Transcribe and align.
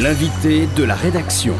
L'invité 0.00 0.66
de 0.76 0.82
la 0.82 0.96
rédaction. 0.96 1.54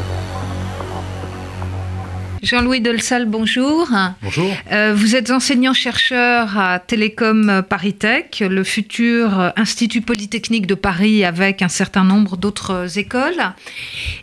Jean-Louis 2.43 2.81
Dolsal, 2.81 3.25
bonjour. 3.27 3.87
Bonjour. 4.21 4.51
Euh, 4.73 4.93
vous 4.93 5.15
êtes 5.15 5.31
enseignant-chercheur 5.31 6.59
à 6.59 6.79
Télécom 6.79 7.63
Paris 7.69 7.93
Tech, 7.93 8.41
le 8.41 8.65
futur 8.65 9.53
Institut 9.55 10.01
Polytechnique 10.01 10.67
de 10.67 10.75
Paris 10.75 11.23
avec 11.23 11.61
un 11.61 11.69
certain 11.69 12.03
nombre 12.03 12.35
d'autres 12.35 12.99
écoles. 12.99 13.53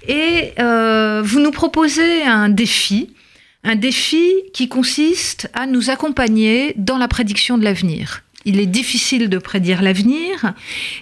Et 0.06 0.52
euh, 0.58 1.22
vous 1.24 1.40
nous 1.40 1.50
proposez 1.50 2.22
un 2.24 2.50
défi, 2.50 3.14
un 3.64 3.76
défi 3.76 4.30
qui 4.52 4.68
consiste 4.68 5.50
à 5.54 5.66
nous 5.66 5.88
accompagner 5.88 6.74
dans 6.76 6.98
la 6.98 7.08
prédiction 7.08 7.56
de 7.56 7.64
l'avenir 7.64 8.22
il 8.45 8.61
est 8.61 8.66
difficile 8.66 9.29
de 9.29 9.38
prédire 9.38 9.82
l'avenir, 9.82 10.54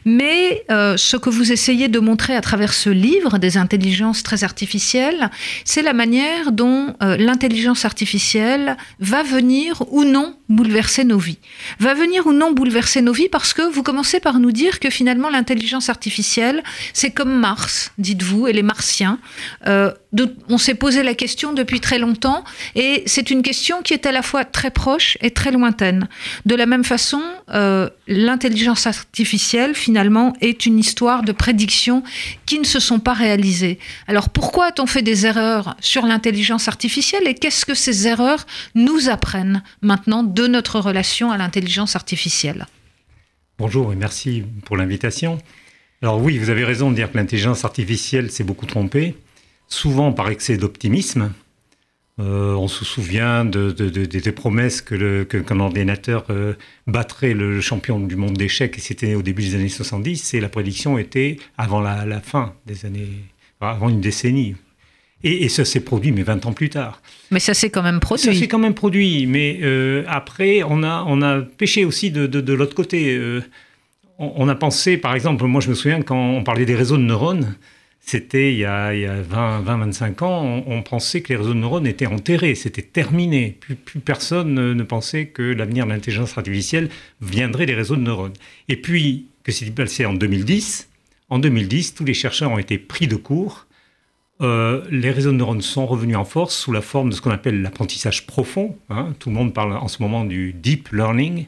mais 0.04 0.64
euh, 0.70 0.96
ce 0.96 1.16
que 1.16 1.30
vous 1.30 1.52
essayez 1.52 1.88
de 1.88 1.98
montrer 1.98 2.36
à 2.36 2.40
travers 2.40 2.72
ce 2.72 2.90
livre 2.90 3.38
des 3.38 3.56
intelligences 3.56 4.22
très 4.22 4.44
artificielles, 4.44 5.30
c'est 5.64 5.82
la 5.82 5.92
manière 5.92 6.52
dont 6.52 6.94
euh, 7.02 7.16
l'intelligence 7.16 7.84
artificielle 7.84 8.76
va 8.98 9.22
venir 9.22 9.82
ou 9.90 10.04
non 10.04 10.34
bouleverser 10.48 11.04
nos 11.04 11.18
vies. 11.18 11.38
Va 11.78 11.94
venir 11.94 12.26
ou 12.26 12.32
non 12.32 12.52
bouleverser 12.52 13.02
nos 13.02 13.12
vies 13.12 13.28
parce 13.28 13.54
que 13.54 13.62
vous 13.62 13.82
commencez 13.82 14.20
par 14.20 14.38
nous 14.40 14.52
dire 14.52 14.80
que 14.80 14.90
finalement 14.90 15.30
l'intelligence 15.30 15.88
artificielle, 15.88 16.62
c'est 16.92 17.10
comme 17.10 17.32
Mars, 17.32 17.92
dites-vous, 17.98 18.48
et 18.48 18.52
les 18.52 18.62
Martiens. 18.62 19.18
Euh, 19.66 19.92
on 20.48 20.58
s'est 20.58 20.74
posé 20.74 21.02
la 21.02 21.14
question 21.14 21.52
depuis 21.52 21.80
très 21.80 21.98
longtemps 21.98 22.44
et 22.74 23.02
c'est 23.06 23.30
une 23.30 23.42
question 23.42 23.82
qui 23.82 23.94
est 23.94 24.06
à 24.06 24.12
la 24.12 24.22
fois 24.22 24.44
très 24.44 24.70
proche 24.70 25.16
et 25.20 25.30
très 25.30 25.52
lointaine. 25.52 26.08
De 26.46 26.54
la 26.54 26.66
même 26.66 26.84
façon, 26.84 27.22
euh, 27.50 27.88
l'intelligence 28.08 28.86
artificielle, 28.86 29.74
finalement, 29.74 30.32
est 30.40 30.66
une 30.66 30.78
histoire 30.78 31.22
de 31.22 31.32
prédictions 31.32 32.02
qui 32.46 32.58
ne 32.58 32.64
se 32.64 32.80
sont 32.80 32.98
pas 32.98 33.12
réalisées. 33.12 33.78
Alors 34.08 34.30
pourquoi 34.30 34.66
a-t-on 34.66 34.86
fait 34.86 35.02
des 35.02 35.26
erreurs 35.26 35.76
sur 35.80 36.06
l'intelligence 36.06 36.66
artificielle 36.66 37.28
et 37.28 37.34
qu'est-ce 37.34 37.64
que 37.64 37.74
ces 37.74 38.06
erreurs 38.06 38.46
nous 38.74 39.08
apprennent 39.08 39.62
maintenant 39.80 40.24
de 40.24 40.46
notre 40.46 40.80
relation 40.80 41.30
à 41.30 41.36
l'intelligence 41.36 41.94
artificielle? 41.94 42.66
Bonjour 43.58 43.92
et 43.92 43.96
merci 43.96 44.42
pour 44.64 44.76
l'invitation. 44.76 45.38
Alors 46.02 46.20
oui, 46.20 46.38
vous 46.38 46.50
avez 46.50 46.64
raison 46.64 46.90
de 46.90 46.96
dire 46.96 47.12
que 47.12 47.18
l'intelligence 47.18 47.64
artificielle 47.64 48.30
s'est 48.30 48.42
beaucoup 48.42 48.66
trompée 48.66 49.14
souvent 49.70 50.12
par 50.12 50.28
excès 50.28 50.58
d'optimisme. 50.58 51.32
Euh, 52.18 52.52
on 52.54 52.68
se 52.68 52.84
souvient 52.84 53.46
de, 53.46 53.70
des 53.70 54.32
promesses 54.32 54.82
que 54.82 55.22
qu'un 55.22 55.60
ordinateur 55.60 56.26
euh, 56.28 56.52
battrait 56.86 57.32
le 57.32 57.62
champion 57.62 57.98
du 57.98 58.16
monde 58.16 58.36
d'échecs, 58.36 58.76
et 58.76 58.80
c'était 58.80 59.14
au 59.14 59.22
début 59.22 59.42
des 59.42 59.54
années 59.54 59.70
70, 59.70 60.34
et 60.34 60.40
la 60.40 60.50
prédiction 60.50 60.98
était 60.98 61.38
avant 61.56 61.80
la, 61.80 62.20
fin 62.20 62.52
des 62.66 62.84
années, 62.84 63.08
avant 63.60 63.88
une 63.88 64.02
décennie. 64.02 64.54
Et, 65.22 65.48
ça 65.50 65.64
s'est 65.64 65.80
produit, 65.80 66.12
mais 66.12 66.22
20 66.22 66.46
ans 66.46 66.52
plus 66.52 66.70
tard. 66.70 67.00
Mais 67.30 67.40
ça 67.40 67.54
s'est 67.54 67.70
quand 67.70 67.82
même 67.82 68.00
produit. 68.00 68.24
Ça 68.24 68.34
s'est 68.34 68.48
quand 68.48 68.58
même 68.58 68.74
produit, 68.74 69.26
mais 69.26 69.60
euh, 69.62 70.02
après, 70.06 70.62
on 70.62 70.82
a, 70.82 71.04
on 71.06 71.22
a 71.22 71.40
pêché 71.40 71.84
aussi 71.84 72.10
de, 72.10 72.52
l'autre 72.52 72.74
côté. 72.74 73.18
On, 74.18 74.32
on, 74.36 74.48
a 74.48 74.54
pensé, 74.54 74.96
par 74.96 75.14
exemple, 75.14 75.44
moi 75.44 75.60
je 75.62 75.70
me 75.70 75.74
souviens 75.74 76.02
quand 76.02 76.18
on 76.18 76.42
parlait 76.42 76.66
des 76.66 76.74
réseaux 76.74 76.96
de 76.96 77.02
neurones, 77.02 77.54
c'était 78.00 78.52
il 78.52 78.58
y 78.58 78.64
a, 78.64 78.92
20-25 78.92 80.24
ans, 80.24 80.64
on, 80.66 80.82
pensait 80.82 81.20
que 81.20 81.28
les 81.28 81.36
réseaux 81.36 81.54
de 81.54 81.58
neurones 81.58 81.86
étaient 81.86 82.06
enterrés, 82.06 82.54
c'était 82.54 82.82
terminé. 82.82 83.58
Plus, 83.60 83.76
personne 84.00 84.54
ne, 84.54 84.82
pensait 84.82 85.26
que 85.26 85.42
l'avenir 85.42 85.84
de 85.86 85.90
l'intelligence 85.90 86.36
artificielle 86.36 86.88
viendrait 87.20 87.66
des 87.66 87.74
réseaux 87.74 87.96
de 87.96 88.02
neurones. 88.02 88.32
Et 88.68 88.76
puis, 88.76 89.28
que 89.44 89.52
s'est 89.52 89.70
passé 89.70 90.06
en 90.06 90.14
2010 90.14 90.88
En 91.28 91.38
2010, 91.38 91.94
tous 91.94 92.04
les 92.04 92.14
chercheurs 92.14 92.50
ont 92.50 92.58
été 92.58 92.78
pris 92.78 93.06
de 93.06 93.16
court. 93.16 93.66
Euh, 94.40 94.82
les 94.90 95.10
réseaux 95.10 95.32
de 95.32 95.36
neurones 95.36 95.62
sont 95.62 95.86
revenus 95.86 96.16
en 96.16 96.24
force 96.24 96.56
sous 96.56 96.72
la 96.72 96.80
forme 96.80 97.10
de 97.10 97.14
ce 97.14 97.20
qu'on 97.20 97.30
appelle 97.30 97.60
l'apprentissage 97.60 98.26
profond. 98.26 98.76
Hein. 98.88 99.14
Tout 99.18 99.28
le 99.28 99.34
monde 99.36 99.52
parle 99.52 99.76
en 99.76 99.88
ce 99.88 100.02
moment 100.02 100.24
du 100.24 100.52
deep 100.54 100.88
learning. 100.92 101.46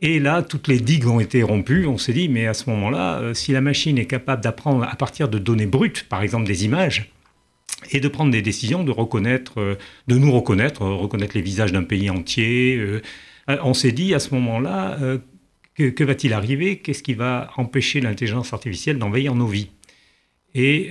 Et 0.00 0.18
là, 0.18 0.42
toutes 0.42 0.68
les 0.68 0.78
digues 0.78 1.06
ont 1.06 1.20
été 1.20 1.42
rompues. 1.42 1.86
On 1.86 1.96
s'est 1.96 2.12
dit, 2.12 2.28
mais 2.28 2.46
à 2.46 2.54
ce 2.54 2.68
moment-là, 2.70 3.20
euh, 3.20 3.34
si 3.34 3.52
la 3.52 3.60
machine 3.60 3.96
est 3.98 4.06
capable 4.06 4.42
d'apprendre 4.42 4.84
à 4.84 4.94
partir 4.96 5.28
de 5.28 5.38
données 5.38 5.66
brutes, 5.66 6.06
par 6.08 6.22
exemple 6.22 6.46
des 6.46 6.64
images, 6.64 7.10
et 7.92 8.00
de 8.00 8.08
prendre 8.08 8.30
des 8.30 8.42
décisions, 8.42 8.84
de 8.84 8.90
reconnaître, 8.90 9.58
euh, 9.58 9.76
de 10.06 10.16
nous 10.18 10.32
reconnaître, 10.32 10.82
euh, 10.82 10.94
reconnaître 10.94 11.34
les 11.34 11.42
visages 11.42 11.72
d'un 11.72 11.82
pays 11.82 12.10
entier, 12.10 13.00
on 13.48 13.74
s'est 13.74 13.92
dit 13.92 14.12
à 14.12 14.18
ce 14.18 14.34
moment-là, 14.34 14.98
que, 15.76 16.04
va-t-il 16.04 16.32
arriver? 16.32 16.78
Qu'est-ce 16.78 17.02
qui 17.02 17.14
va 17.14 17.50
empêcher 17.56 18.00
l'intelligence 18.00 18.52
artificielle 18.52 18.98
d'envahir 18.98 19.36
nos 19.36 19.46
vies? 19.46 19.70
Et 20.56 20.88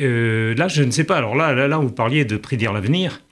là, 0.56 0.70
je 0.70 0.82
ne 0.84 0.92
sais 0.92 1.04
pas. 1.04 1.18
Alors 1.18 1.36
là, 1.36 1.52
là, 1.54 1.68
là, 1.68 1.78
vous 1.78 1.92
parliez 1.92 2.24
de 2.24 2.38
prédire 2.38 2.72
l'avenir 2.72 3.25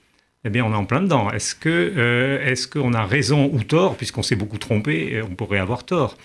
eh 0.44 0.50
bien, 0.50 0.64
on 0.64 0.72
est 0.72 0.76
en 0.76 0.84
plein 0.84 1.00
dedans. 1.00 1.30
Est-ce 1.30 1.54
que 1.54 1.68
euh, 1.96 2.54
qu'on 2.70 2.92
a 2.92 3.04
raison 3.04 3.50
ou 3.52 3.62
tort, 3.62 3.96
puisqu'on 3.96 4.22
s'est 4.22 4.36
beaucoup 4.36 4.58
trompé, 4.58 5.22
on 5.22 5.34
pourrait 5.34 5.58
avoir 5.58 5.84
tort, 5.84 6.16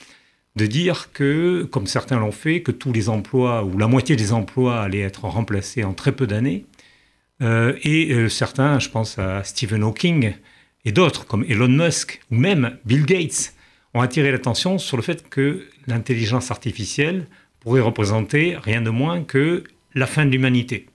de 0.55 0.65
dire 0.65 1.11
que, 1.13 1.63
comme 1.71 1.87
certains 1.87 2.19
l'ont 2.19 2.31
fait, 2.31 2.61
que 2.61 2.71
tous 2.71 2.91
les 2.91 3.07
emplois 3.07 3.63
ou 3.63 3.77
la 3.77 3.87
moitié 3.87 4.15
des 4.15 4.33
emplois 4.33 4.81
allaient 4.81 4.99
être 5.01 5.25
remplacés 5.25 5.83
en 5.83 5.93
très 5.93 6.11
peu 6.11 6.27
d'années. 6.27 6.65
Euh, 7.41 7.77
et 7.83 8.11
euh, 8.11 8.27
certains, 8.27 8.79
je 8.79 8.89
pense 8.89 9.17
à 9.17 9.43
Stephen 9.45 9.83
Hawking 9.83 10.33
et 10.83 10.91
d'autres, 10.91 11.25
comme 11.25 11.45
Elon 11.47 11.69
Musk 11.69 12.19
ou 12.31 12.35
même 12.35 12.77
Bill 12.85 13.05
Gates, 13.05 13.53
ont 13.93 14.01
attiré 14.01 14.31
l'attention 14.31 14.77
sur 14.77 14.97
le 14.97 15.03
fait 15.03 15.29
que 15.29 15.65
l'intelligence 15.87 16.51
artificielle 16.51 17.27
pourrait 17.61 17.81
représenter 17.81 18.57
rien 18.61 18.81
de 18.81 18.89
moins 18.89 19.23
que 19.23 19.63
la 19.95 20.05
fin 20.05 20.25
de 20.25 20.31
l'humanité. 20.31 20.88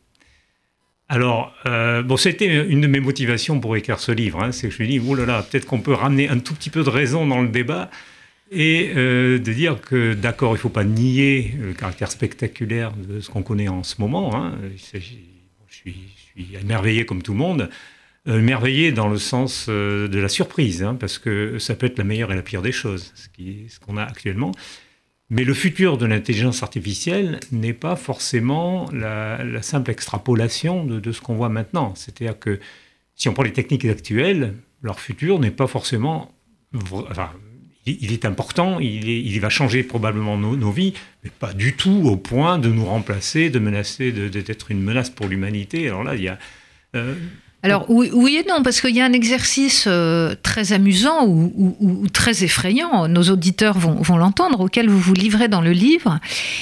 Alors, 1.09 1.53
euh, 1.67 2.03
bon, 2.03 2.17
c'était 2.17 2.67
une 2.67 2.81
de 2.81 2.87
mes 2.87 3.01
motivations 3.01 3.61
pour 3.61 3.77
écrire 3.77 4.01
ce 4.01 4.11
livre. 4.11 4.43
Hein, 4.43 4.53
c'est 4.53 4.69
que 4.69 4.75
je 4.75 4.83
me 4.83 4.89
dis, 4.89 5.01
oh 5.07 5.15
là 5.15 5.27
là, 5.27 5.43
peut-être 5.43 5.67
qu'on 5.67 5.81
peut 5.81 5.93
ramener 5.93 6.29
un 6.29 6.39
tout 6.39 6.55
petit 6.55 6.71
peu 6.71 6.83
de 6.83 6.89
raison 6.89 7.27
dans 7.27 7.43
le 7.43 7.49
débat 7.49 7.91
et 8.51 8.93
euh, 8.97 9.39
de 9.39 9.53
dire 9.53 9.81
que, 9.81 10.15
d'accord, 10.15 10.53
il 10.53 10.55
ne 10.55 10.61
faut 10.61 10.69
pas 10.71 10.85
nier 10.85 11.55
le 11.61 11.75
caractère 11.75 12.11
spectaculaire 12.11 12.93
de 12.93 13.21
ce 13.21 13.31
qu'on 13.31 13.43
connaît 13.43 13.69
en 13.69 13.83
ce 13.83 13.97
moment. 14.01 14.35
Hein. 14.35 14.57
je, 14.77 14.99
suis, 15.69 15.97
émerveillé 16.61 17.05
comme 17.05 17.23
tout 17.23 17.33
le 17.33 17.39
monde, 17.39 17.69
euh, 18.27 18.39
émerveillé 18.39 18.91
dans 18.91 19.09
le 19.09 19.19
sens 19.19 19.69
de 19.69 20.19
la 20.19 20.29
surprise, 20.29 20.83
hein, 20.83 20.97
parce 20.99 21.19
que 21.19 21.59
ça 21.59 21.75
peut 21.75 21.87
être 21.87 21.99
la 21.99 22.05
meilleure 22.05 22.33
et 22.33 22.37
la 22.37 22.43
pire 22.43 22.63
des 22.63 22.73
choses, 22.73 23.13
ce 23.15 23.79
qu'on 23.79 23.99
a 23.99 24.05
actuellement. 24.05 24.53
Mais 25.31 25.45
le 25.45 25.55
futur 25.55 25.97
de 25.97 26.07
l'intelligence 26.07 26.63
artificielle 26.63 27.41
n'est 27.51 27.73
pas 27.73 27.97
forcément 27.97 28.89
la, 28.93 29.63
simple 29.63 29.91
extrapolation 29.91 30.85
de, 30.85 31.13
ce 31.13 31.21
qu'on 31.21 31.35
voit 31.35 31.49
maintenant. 31.49 31.95
C'est-à-dire 31.95 32.39
que 32.39 32.61
si 33.15 33.29
on 33.29 33.33
prend 33.33 33.43
les 33.43 33.53
techniques 33.53 33.87
actuelles, 33.87 34.55
leur 34.83 35.01
futur 35.01 35.39
n'est 35.39 35.51
pas 35.51 35.67
forcément... 35.67 36.31
Enfin, 36.93 37.31
il, 37.87 38.13
est 38.13 38.25
important, 38.25 38.81
il, 38.81 39.39
va 39.41 39.51
changer 39.51 39.83
probablement 39.83 40.37
nos, 40.39 40.71
vies, 40.71 40.95
mais 41.23 41.31
pas 41.31 41.53
du 41.53 41.75
tout 41.75 42.03
au 42.05 42.17
point 42.17 42.59
de 42.59 42.69
nous 42.69 42.85
remplacer, 42.85 43.51
de 43.51 43.59
menacer, 43.59 44.11
d'être 44.13 44.71
une 44.71 44.83
menace 44.83 45.11
pour 45.11 45.27
l'humanité. 45.27 45.87
Alors 45.89 46.05
là, 46.05 46.15
il 46.15 46.23
y 46.23 46.29
a... 46.29 46.39
Euh, 46.95 47.15
alors 47.65 47.87
oui, 47.89 48.37
et 48.37 48.47
non, 48.47 48.63
parce 48.63 48.83
qu'il 48.83 48.95
y 48.95 49.01
a 49.01 49.07
un 49.07 49.15
exercice 49.15 49.87
euh, 49.87 50.35
très 50.43 50.75
amusant 50.75 51.27
ou, 51.27 52.07
très 52.13 52.45
effrayant, 52.45 53.09
nos 53.09 53.23
auditeurs 53.31 53.79
vont, 53.79 54.17
l'entendre, 54.19 54.61
auquel 54.61 54.91
vous 54.91 55.01
vous 55.01 55.15
livrez 55.15 55.49
dans 55.49 55.63
le 55.63 55.71
livre, 55.71 56.21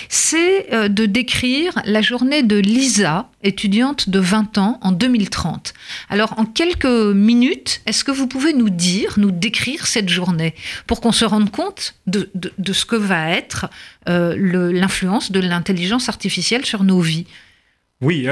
c'est 0.08 0.72
euh, 0.72 0.86
de 0.86 1.04
décrire 1.04 1.72
la 1.86 2.02
journée 2.02 2.44
de 2.44 2.56
Lisa, 2.56 3.28
étudiante 3.42 4.10
de 4.10 4.20
20 4.20 4.58
ans, 4.58 4.78
en 4.80 4.92
2030. 4.92 5.74
Alors 6.08 6.38
en 6.38 6.44
quelques 6.44 6.84
minutes, 6.86 7.80
est-ce 7.86 8.04
que 8.04 8.12
vous 8.12 8.28
pouvez 8.28 8.52
nous 8.52 8.70
dire, 8.70 9.14
nous 9.16 9.32
décrire 9.32 9.88
cette 9.88 10.08
journée, 10.08 10.54
pour 10.86 11.00
qu'on 11.00 11.10
se 11.10 11.24
rende 11.24 11.50
compte 11.50 11.96
de, 12.06 12.30
ce 12.72 12.84
que 12.84 12.96
va 12.96 13.30
être 13.30 13.68
euh, 14.08 14.36
l'influence 14.72 15.32
de 15.32 15.40
l'intelligence 15.40 16.08
artificielle 16.08 16.64
sur 16.64 16.84
nos 16.84 17.00
vies? 17.00 17.26
Oui, 18.00 18.28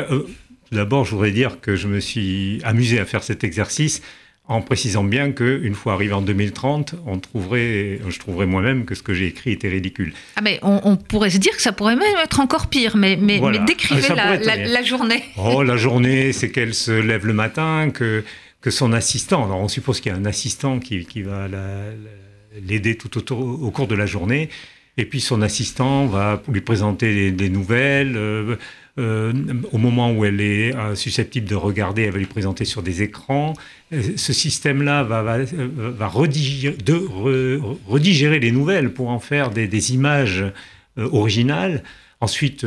D'abord, 0.73 1.05
je 1.05 1.13
voudrais 1.13 1.33
dire 1.33 1.61
que 1.61 1.75
je 1.75 1.89
me 1.89 2.01
suis 2.01 2.61
amusé 2.65 3.01
à 3.01 3.05
faire 3.05 3.23
cet 3.23 3.43
exercice 3.45 4.03
en 4.51 4.63
précisant 4.63 5.05
bien 5.05 5.31
qu'une 5.31 5.75
fois 5.75 5.93
arrivé 5.93 6.13
en 6.13 6.23
2030, 6.23 6.97
on 7.07 7.21
trouverait, 7.21 8.01
je 8.09 8.19
trouverais 8.19 8.47
moi-même 8.47 8.85
que 8.85 8.97
ce 8.97 9.03
que 9.03 9.15
j'ai 9.15 9.27
écrit 9.27 9.53
était 9.53 9.69
ridicule. 9.69 10.13
Ah 10.35 10.41
mais 10.43 10.59
on, 10.63 10.97
pourrait 10.97 11.31
se 11.31 11.39
dire 11.39 11.55
que 11.55 11.63
ça 11.63 11.71
pourrait 11.71 11.95
même 11.95 12.17
être 12.21 12.41
encore 12.41 12.67
pire, 12.67 12.97
mais, 12.97 13.17
mais, 13.17 13.41
décrivez 13.65 14.09
la, 14.09 14.83
journée. 14.83 15.23
Oh, 15.37 15.63
la 15.63 15.77
journée, 15.77 16.33
c'est 16.33 16.51
qu'elle 16.51 16.75
se 16.75 16.91
lève 16.91 17.27
le 17.27 17.33
matin, 17.33 17.91
que, 17.95 18.25
que 18.61 18.73
son 18.73 18.93
assistant, 18.93 19.45
alors 19.45 19.61
on 19.61 19.69
suppose 19.69 20.01
qu'il 20.01 20.11
y 20.11 20.15
a 20.17 20.19
un 20.19 20.27
assistant 20.27 20.81
qui, 20.81 21.05
qui 21.05 21.23
va 21.23 21.47
l'aider 22.61 22.97
tout 22.97 23.19
autour, 23.19 23.39
au 23.39 23.71
cours 23.71 23.87
de 23.87 23.95
la 23.95 24.07
journée, 24.07 24.49
et 24.97 25.05
puis 25.05 25.21
son 25.21 25.43
assistant 25.43 26.07
va 26.07 26.43
lui 26.49 26.61
présenter 26.61 27.31
des, 27.31 27.49
nouvelles. 27.49 28.17
Euh, 28.17 28.57
euh, 29.01 29.33
au 29.73 29.79
moment 29.79 30.13
où 30.13 30.25
elle 30.25 30.41
est 30.41 30.75
euh, 30.75 30.95
susceptible 30.95 31.49
de 31.49 31.55
regarder, 31.55 32.03
elle 32.03 32.13
va 32.13 32.19
lui 32.19 32.27
présenter 32.27 32.65
sur 32.65 32.83
des 32.83 33.03
écrans. 33.03 33.55
ce 33.91 34.33
système-là 34.33 35.03
va, 35.03 35.39
redigérer, 37.87 38.39
les 38.39 38.53
nouvelles 38.53 38.93
pour 38.93 39.09
en 39.09 39.19
faire 39.19 39.51
des, 39.51 39.95
images 39.95 40.45
originales. 40.97 41.83
Ensuite, 42.21 42.67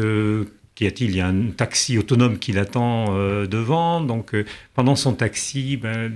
qu'y 0.75 0.87
a-t-il? 0.87 1.11
Il 1.11 1.17
y 1.17 1.21
a 1.21 1.27
un 1.27 1.51
taxi 1.51 1.97
autonome 1.97 2.39
qui 2.39 2.51
l'attend 2.51 3.13
devant. 3.45 4.01
Donc, 4.01 4.35
pendant 4.73 4.95
son 4.95 5.13
taxi, 5.13 5.77
ben, 5.77 6.11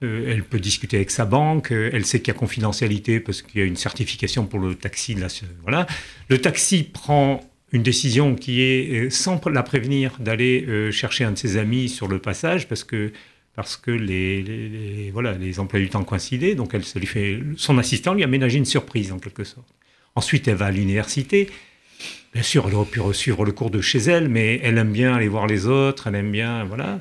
elle 0.00 0.42
peut 0.42 0.58
discuter 0.58 0.96
avec 0.96 1.10
sa 1.10 1.26
banque. 1.26 1.70
Elle 1.70 2.04
sait 2.06 2.18
qu'il 2.20 2.34
y 2.34 2.36
a 2.36 2.38
confidentialité 2.38 3.20
parce 3.20 3.42
qu'il 3.42 3.60
y 3.60 3.62
a 3.62 3.66
une 3.66 3.76
certification 3.76 4.46
pour 4.46 4.58
le 4.58 4.74
taxi. 4.74 5.16
voilà. 5.62 5.86
Le 6.28 6.40
taxi 6.40 6.82
prend 6.82 7.40
une 7.72 7.82
décision 7.82 8.34
qui 8.34 8.60
est, 8.60 9.10
sans 9.10 9.40
la 9.46 9.62
prévenir, 9.62 10.16
d'aller 10.20 10.90
chercher 10.92 11.24
un 11.24 11.32
de 11.32 11.38
ses 11.38 11.56
amis 11.56 11.88
sur 11.88 12.06
le 12.08 12.18
passage 12.18 12.68
parce 12.68 12.84
que 12.84 13.12
les, 13.86 15.10
voilà, 15.12 15.32
les 15.32 15.58
emplois 15.58 15.80
du 15.80 15.88
temps 15.88 16.04
coïncidaient, 16.04 16.54
donc 16.54 16.74
elle, 16.74 16.84
se 16.84 16.98
fait, 16.98 17.40
son 17.56 17.78
assistant 17.78 18.14
lui 18.14 18.24
a 18.24 18.26
ménagé 18.26 18.58
une 18.58 18.64
surprise 18.64 19.12
en 19.12 19.18
quelque 19.18 19.44
sorte. 19.44 19.68
Ensuite, 20.14 20.48
elle 20.48 20.56
va 20.56 20.66
à 20.66 20.70
l'université. 20.70 21.48
Bien 22.34 22.42
sûr, 22.42 22.66
elle 22.68 22.74
aurait 22.74 22.90
pu 22.90 23.00
suivre 23.12 23.44
le 23.44 23.52
cours 23.52 23.70
de 23.70 23.80
chez 23.80 23.98
elle, 23.98 24.28
mais 24.28 24.60
elle 24.62 24.78
aime 24.78 24.92
bien 24.92 25.14
aller 25.14 25.28
voir 25.28 25.46
les 25.46 25.66
autres, 25.66 26.06
elle 26.06 26.14
aime 26.14 26.32
bien, 26.32 26.64
voilà. 26.64 27.00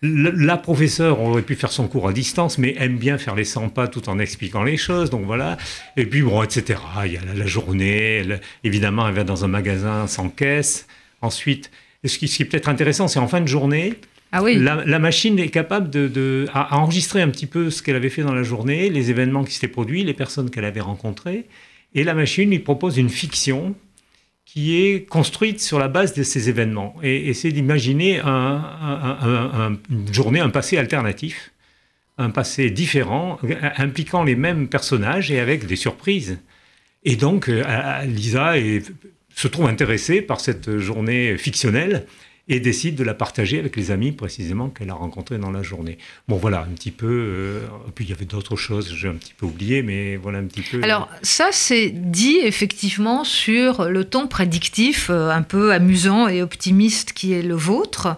La, 0.00 0.56
professeure 0.56 1.20
aurait 1.20 1.42
pu 1.42 1.56
faire 1.56 1.72
son 1.72 1.88
cours 1.88 2.08
à 2.08 2.12
distance, 2.12 2.58
mais 2.58 2.76
aime 2.78 2.98
bien 2.98 3.18
faire 3.18 3.34
les 3.34 3.44
100 3.44 3.70
pas 3.70 3.88
tout 3.88 4.08
en 4.08 4.20
expliquant 4.20 4.62
les 4.62 4.76
choses, 4.76 5.10
donc 5.10 5.24
voilà. 5.24 5.56
Et 5.96 6.06
puis, 6.06 6.22
bon, 6.22 6.40
etc. 6.42 6.78
Il 7.04 7.12
y 7.12 7.16
a 7.16 7.20
la, 7.34 7.46
journée, 7.46 8.22
évidemment, 8.62 9.08
elle 9.08 9.14
va 9.14 9.24
dans 9.24 9.44
un 9.44 9.48
magasin 9.48 10.06
sans 10.06 10.28
caisse. 10.28 10.86
Ensuite, 11.20 11.72
ce 12.04 12.16
qui, 12.16 12.28
ce 12.28 12.36
qui 12.36 12.42
est 12.44 12.46
peut-être 12.46 12.68
intéressant, 12.68 13.08
c'est 13.08 13.18
en 13.18 13.26
fin 13.26 13.40
de 13.40 13.48
journée, 13.48 13.94
ah 14.30 14.42
oui. 14.42 14.56
la, 14.56 14.98
machine 15.00 15.36
est 15.40 15.48
capable 15.48 15.90
de, 15.90 16.46
enregistrer 16.54 17.20
un 17.20 17.28
petit 17.30 17.46
peu 17.46 17.70
ce 17.70 17.82
qu'elle 17.82 17.96
avait 17.96 18.10
fait 18.10 18.22
dans 18.22 18.34
la 18.34 18.44
journée, 18.44 18.90
les 18.90 19.10
événements 19.10 19.42
qui 19.42 19.54
s'étaient 19.54 19.66
produits, 19.66 20.04
les 20.04 20.14
personnes 20.14 20.50
qu'elle 20.50 20.66
avait 20.66 20.80
rencontrées, 20.80 21.46
et 21.94 22.04
la 22.04 22.14
machine 22.14 22.50
lui 22.50 22.60
propose 22.60 22.98
une 22.98 23.08
fiction 23.08 23.74
qui 24.50 24.80
est 24.80 25.06
construite 25.06 25.60
sur 25.60 25.78
la 25.78 25.88
base 25.88 26.14
de 26.14 26.22
ces 26.22 26.48
événements. 26.48 26.94
Et, 27.02 27.34
c'est 27.34 27.52
d'imaginer 27.52 28.18
une 28.20 29.78
journée, 30.10 30.40
un 30.40 30.48
passé 30.48 30.78
alternatif, 30.78 31.52
un 32.16 32.30
passé 32.30 32.70
différent, 32.70 33.38
impliquant 33.76 34.24
les 34.24 34.36
mêmes 34.36 34.66
personnages 34.66 35.30
et 35.30 35.38
avec 35.38 35.66
des 35.66 35.76
surprises. 35.76 36.38
Et 37.04 37.16
donc, 37.16 37.50
euh, 37.50 37.62
Lisa 38.06 38.54
se 39.34 39.48
trouve 39.48 39.66
intéressée 39.66 40.22
par 40.22 40.40
cette 40.40 40.78
journée 40.78 41.36
fictionnelle 41.36 42.06
et 42.48 42.60
décide 42.60 42.94
de 42.94 43.04
la 43.04 43.14
partager 43.14 43.58
avec 43.58 43.76
les 43.76 43.90
amis 43.90 44.12
précisément 44.12 44.70
qu'elle 44.70 44.88
a 44.90 44.94
rencontrés 44.94 45.38
dans 45.38 45.50
la 45.50 45.62
journée. 45.62 45.98
Bon 46.28 46.36
voilà, 46.36 46.60
un 46.60 46.74
petit 46.74 46.90
peu, 46.90 47.06
euh, 47.06 47.60
puis 47.94 48.06
il 48.06 48.10
y 48.10 48.12
avait 48.14 48.24
d'autres 48.24 48.56
choses, 48.56 48.94
j'ai 48.94 49.08
un 49.08 49.14
petit 49.14 49.34
peu 49.36 49.44
oublié, 49.44 49.82
mais 49.82 50.16
voilà 50.16 50.38
un 50.38 50.44
petit 50.44 50.62
peu. 50.62 50.82
Alors 50.82 51.08
ça 51.22 51.48
c'est 51.52 51.90
dit 51.90 52.38
effectivement 52.42 53.24
sur 53.24 53.84
le 53.84 54.04
ton 54.04 54.28
prédictif 54.28 55.08
euh, 55.10 55.30
un 55.30 55.42
peu 55.42 55.72
amusant 55.72 56.28
et 56.28 56.40
optimiste 56.40 57.12
qui 57.12 57.34
est 57.34 57.42
le 57.42 57.54
vôtre. 57.54 58.16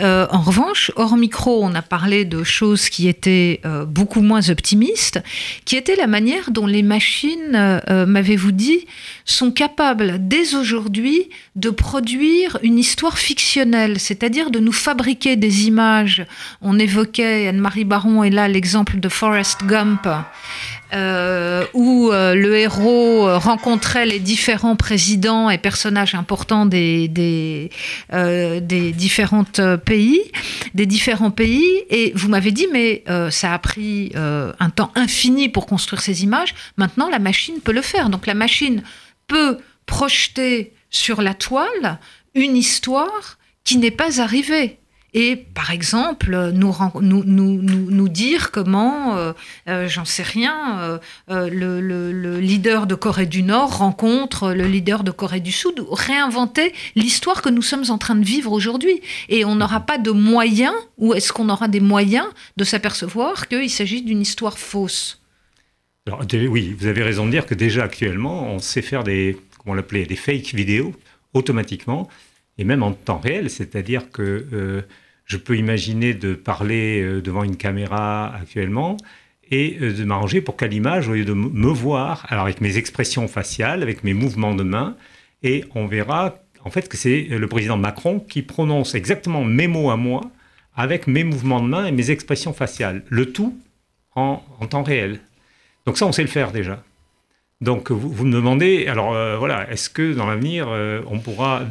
Euh, 0.00 0.26
en 0.30 0.40
revanche, 0.40 0.90
hors 0.96 1.16
micro, 1.16 1.64
on 1.64 1.74
a 1.74 1.82
parlé 1.82 2.24
de 2.24 2.42
choses 2.42 2.88
qui 2.88 3.08
étaient 3.08 3.60
beaucoup 3.86 4.22
moins 4.22 4.50
optimistes, 4.50 5.20
qui 5.64 5.76
était 5.76 5.96
la 5.96 6.06
manière 6.06 6.50
dont 6.50 6.66
les 6.66 6.82
machines, 6.82 7.80
m'avez-vous 7.88 8.52
dit, 8.52 8.86
sont 9.24 9.50
capables 9.50 10.16
dès 10.26 10.54
aujourd'hui 10.54 11.28
de 11.56 11.70
produire 11.70 12.58
une 12.62 12.78
histoire 12.78 13.18
fictionnelle, 13.18 13.67
c'est-à-dire 13.98 14.50
de 14.50 14.58
nous 14.58 14.72
fabriquer 14.72 15.36
des 15.36 15.66
images. 15.66 16.26
On 16.60 16.78
évoquait, 16.78 17.48
Anne-Marie 17.48 17.84
Baron 17.84 18.22
est 18.24 18.30
là 18.30 18.48
l'exemple 18.48 19.00
de 19.00 19.08
Forrest 19.08 19.64
Gump, 19.64 20.06
euh, 20.94 21.66
où 21.74 22.10
euh, 22.10 22.34
le 22.34 22.56
héros 22.56 23.38
rencontrait 23.38 24.06
les 24.06 24.20
différents 24.20 24.74
présidents 24.74 25.50
et 25.50 25.58
personnages 25.58 26.14
importants 26.14 26.64
des, 26.64 27.08
des, 27.08 27.70
euh, 28.14 28.60
des 28.60 28.92
différentes 28.92 29.60
pays, 29.84 30.22
des 30.74 30.86
différents 30.86 31.30
pays. 31.30 31.68
Et 31.90 32.12
vous 32.14 32.28
m'avez 32.28 32.52
dit, 32.52 32.66
mais 32.72 33.04
ça 33.30 33.52
a 33.52 33.58
pris 33.58 34.12
un 34.14 34.70
temps 34.70 34.90
infini 34.94 35.48
pour 35.48 35.66
construire 35.66 36.00
ces 36.00 36.22
images. 36.24 36.54
Maintenant, 36.76 37.08
la 37.10 37.18
machine 37.18 37.60
peut 37.60 37.72
le 37.72 37.82
faire. 37.82 38.08
Donc 38.08 38.26
la 38.26 38.34
machine 38.34 38.82
peut 39.26 39.58
projeter 39.86 40.72
sur 40.90 41.22
la 41.22 41.34
toile 41.34 41.98
une 42.34 42.56
histoire 42.56 43.37
qui 43.68 43.76
n'est 43.76 43.90
pas 43.90 44.22
arrivée. 44.22 44.78
Et 45.12 45.36
par 45.36 45.70
exemple, 45.72 46.52
nous, 46.54 46.74
nous, 47.02 48.08
dire 48.08 48.50
comment, 48.50 49.14
euh, 49.16 49.32
euh, 49.68 49.88
j'en 49.88 50.06
sais 50.06 50.22
rien, 50.22 50.98
euh, 51.28 51.50
le, 51.50 51.80
le, 51.82 52.40
leader 52.40 52.86
de 52.86 52.94
Corée 52.94 53.26
du 53.26 53.42
Nord 53.42 53.76
rencontre 53.76 54.52
le 54.54 54.64
leader 54.64 55.04
de 55.04 55.10
Corée 55.10 55.40
du 55.40 55.52
Sud, 55.52 55.84
réinventer 55.90 56.72
l'histoire 56.94 57.42
que 57.42 57.50
nous 57.50 57.60
sommes 57.60 57.84
en 57.90 57.98
train 57.98 58.14
de 58.14 58.24
vivre 58.24 58.52
aujourd'hui. 58.52 59.02
Et 59.28 59.44
on 59.44 59.56
n'aura 59.56 59.80
pas 59.80 59.98
de 59.98 60.12
moyens, 60.12 60.74
ou 60.96 61.12
est-ce 61.12 61.30
qu'on 61.30 61.50
aura 61.50 61.68
des 61.68 61.80
moyens 61.80 62.26
de 62.56 62.64
s'apercevoir 62.64 63.48
qu'il 63.48 63.70
s'agit 63.70 64.00
d'une 64.00 64.22
histoire 64.22 64.58
fausse? 64.58 65.20
Alors, 66.06 66.22
oui, 66.32 66.74
vous 66.78 66.86
avez 66.86 67.02
raison 67.02 67.26
de 67.26 67.32
dire 67.32 67.44
que 67.44 67.54
déjà 67.54 67.84
actuellement, 67.84 68.46
on 68.46 68.60
sait 68.60 68.82
faire 68.82 69.04
des, 69.04 69.36
comment 69.58 69.74
l'appelait, 69.74 70.06
des 70.06 70.16
fake 70.16 70.54
vidéos 70.54 70.94
automatiquement 71.34 72.08
et 72.58 72.64
même 72.64 72.82
en 72.82 72.92
temps 72.92 73.18
réel. 73.18 73.48
C'est-à-dire 73.50 74.10
que 74.10 74.46
euh, 74.52 74.82
je 75.24 75.36
peux 75.36 75.56
imaginer 75.56 76.12
de 76.14 76.34
parler 76.34 77.00
euh, 77.00 77.22
devant 77.22 77.44
une 77.44 77.56
caméra 77.56 78.34
actuellement 78.34 78.96
et 79.50 79.78
euh, 79.80 79.92
de 79.92 80.04
m'arranger 80.04 80.40
pour 80.40 80.56
qu'à 80.56 80.66
l'image, 80.66 81.08
au 81.08 81.14
lieu 81.14 81.24
de 81.24 81.32
me 81.32 81.68
voir, 81.68 82.26
alors 82.28 82.44
avec 82.44 82.60
mes 82.60 82.76
expressions 82.76 83.28
faciales, 83.28 83.82
avec 83.82 84.04
mes 84.04 84.12
mouvements 84.14 84.54
de 84.54 84.64
main, 84.64 84.96
et 85.42 85.64
on 85.74 85.86
verra 85.86 86.38
en 86.64 86.70
fait 86.70 86.88
que 86.88 86.96
c'est 86.96 87.22
le 87.30 87.46
président 87.46 87.76
Macron 87.76 88.18
qui 88.18 88.42
prononce 88.42 88.94
exactement 88.96 89.44
mes 89.44 89.68
mots 89.68 89.90
à 89.90 89.96
moi 89.96 90.22
avec 90.74 91.06
mes 91.06 91.24
mouvements 91.24 91.62
de 91.62 91.68
main 91.68 91.86
et 91.86 91.92
mes 91.92 92.10
expressions 92.10 92.52
faciales. 92.52 93.04
Le 93.08 93.32
tout 93.32 93.56
en 94.14 94.42
temps 94.68 94.82
réel. 94.82 95.20
Donc 95.86 95.96
ça, 95.96 96.06
on 96.06 96.10
sait 96.10 96.22
le 96.22 96.28
faire 96.28 96.50
déjà. 96.50 96.82
Donc 97.60 97.92
vous, 97.92 98.24
me 98.24 98.32
demandez, 98.32 98.88
alors 98.88 99.10
voilà, 99.38 99.70
est-ce 99.70 99.88
que 99.88 100.12
dans 100.12 100.26
l'avenir, 100.26 100.68
on 101.08 101.20
pourra 101.20 101.62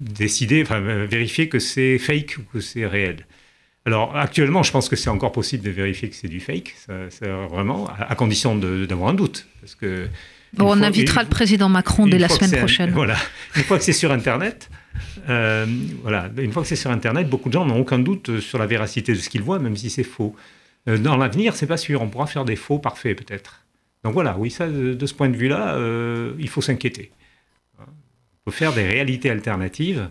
décider, 0.00 0.62
enfin 0.62 0.80
vérifier 0.80 1.48
que 1.48 1.58
c'est 1.58 1.98
fake 1.98 2.36
ou 2.38 2.42
que 2.52 2.60
c'est 2.60 2.86
réel 2.86 3.26
alors 3.86 4.16
actuellement, 4.16 4.64
je 4.64 4.72
pense 4.72 4.88
que 4.88 4.96
c'est 4.96 5.10
encore 5.10 5.30
possible 5.30 5.62
de 5.62 5.70
vérifier 5.70 6.10
que 6.10 6.16
c'est 6.16 6.26
du 6.26 6.40
fake, 6.40 6.74
ça, 6.76 7.26
vraiment, 7.48 7.88
à, 7.96 8.16
condition 8.16 8.56
d'avoir 8.56 9.10
un 9.10 9.14
doute. 9.14 9.46
Parce 9.60 9.76
que 9.76 10.08
on 10.58 10.82
invitera 10.82 11.22
le 11.22 11.28
président 11.28 11.68
Macron 11.68 12.06
dès 12.06 12.18
la 12.18 12.28
semaine 12.28 12.58
prochaine. 12.58 12.90
Voilà, 12.94 13.16
une 13.54 13.62
fois 13.62 13.78
que 13.78 13.84
c'est 13.84 13.92
sur 13.92 14.10
Internet, 14.10 14.70
euh, 15.28 15.66
voilà, 16.02 16.30
une 16.38 16.52
fois 16.52 16.62
que 16.62 16.68
c'est 16.68 16.76
sur 16.76 16.90
Internet, 16.90 17.28
beaucoup 17.28 17.48
de 17.48 17.54
gens 17.54 17.64
n'ont 17.64 17.78
aucun 17.78 17.98
doute 17.98 18.40
sur 18.40 18.58
la 18.58 18.66
véracité 18.66 19.12
de 19.12 19.18
ce 19.18 19.28
qu'ils 19.28 19.42
voient, 19.42 19.60
même 19.60 19.76
si 19.76 19.88
c'est 19.88 20.04
faux. 20.04 20.34
Euh, 20.88 20.98
dans 20.98 21.16
l'avenir, 21.16 21.54
c'est 21.54 21.66
pas 21.66 21.76
sûr. 21.76 22.02
On 22.02 22.08
pourra 22.08 22.26
faire 22.26 22.44
des 22.44 22.56
faux 22.56 22.78
parfaits 22.78 23.16
peut-être. 23.16 23.64
Donc 24.02 24.14
voilà, 24.14 24.36
oui, 24.38 24.50
ça, 24.50 24.66
de, 24.66 25.06
ce 25.06 25.14
point 25.14 25.28
de 25.28 25.36
vue-là, 25.36 25.74
euh, 25.74 26.32
il 26.38 26.48
faut 26.48 26.60
s'inquiéter. 26.60 27.12
Faire 28.50 28.72
des 28.72 28.86
réalités 28.86 29.28
alternatives, 29.28 30.08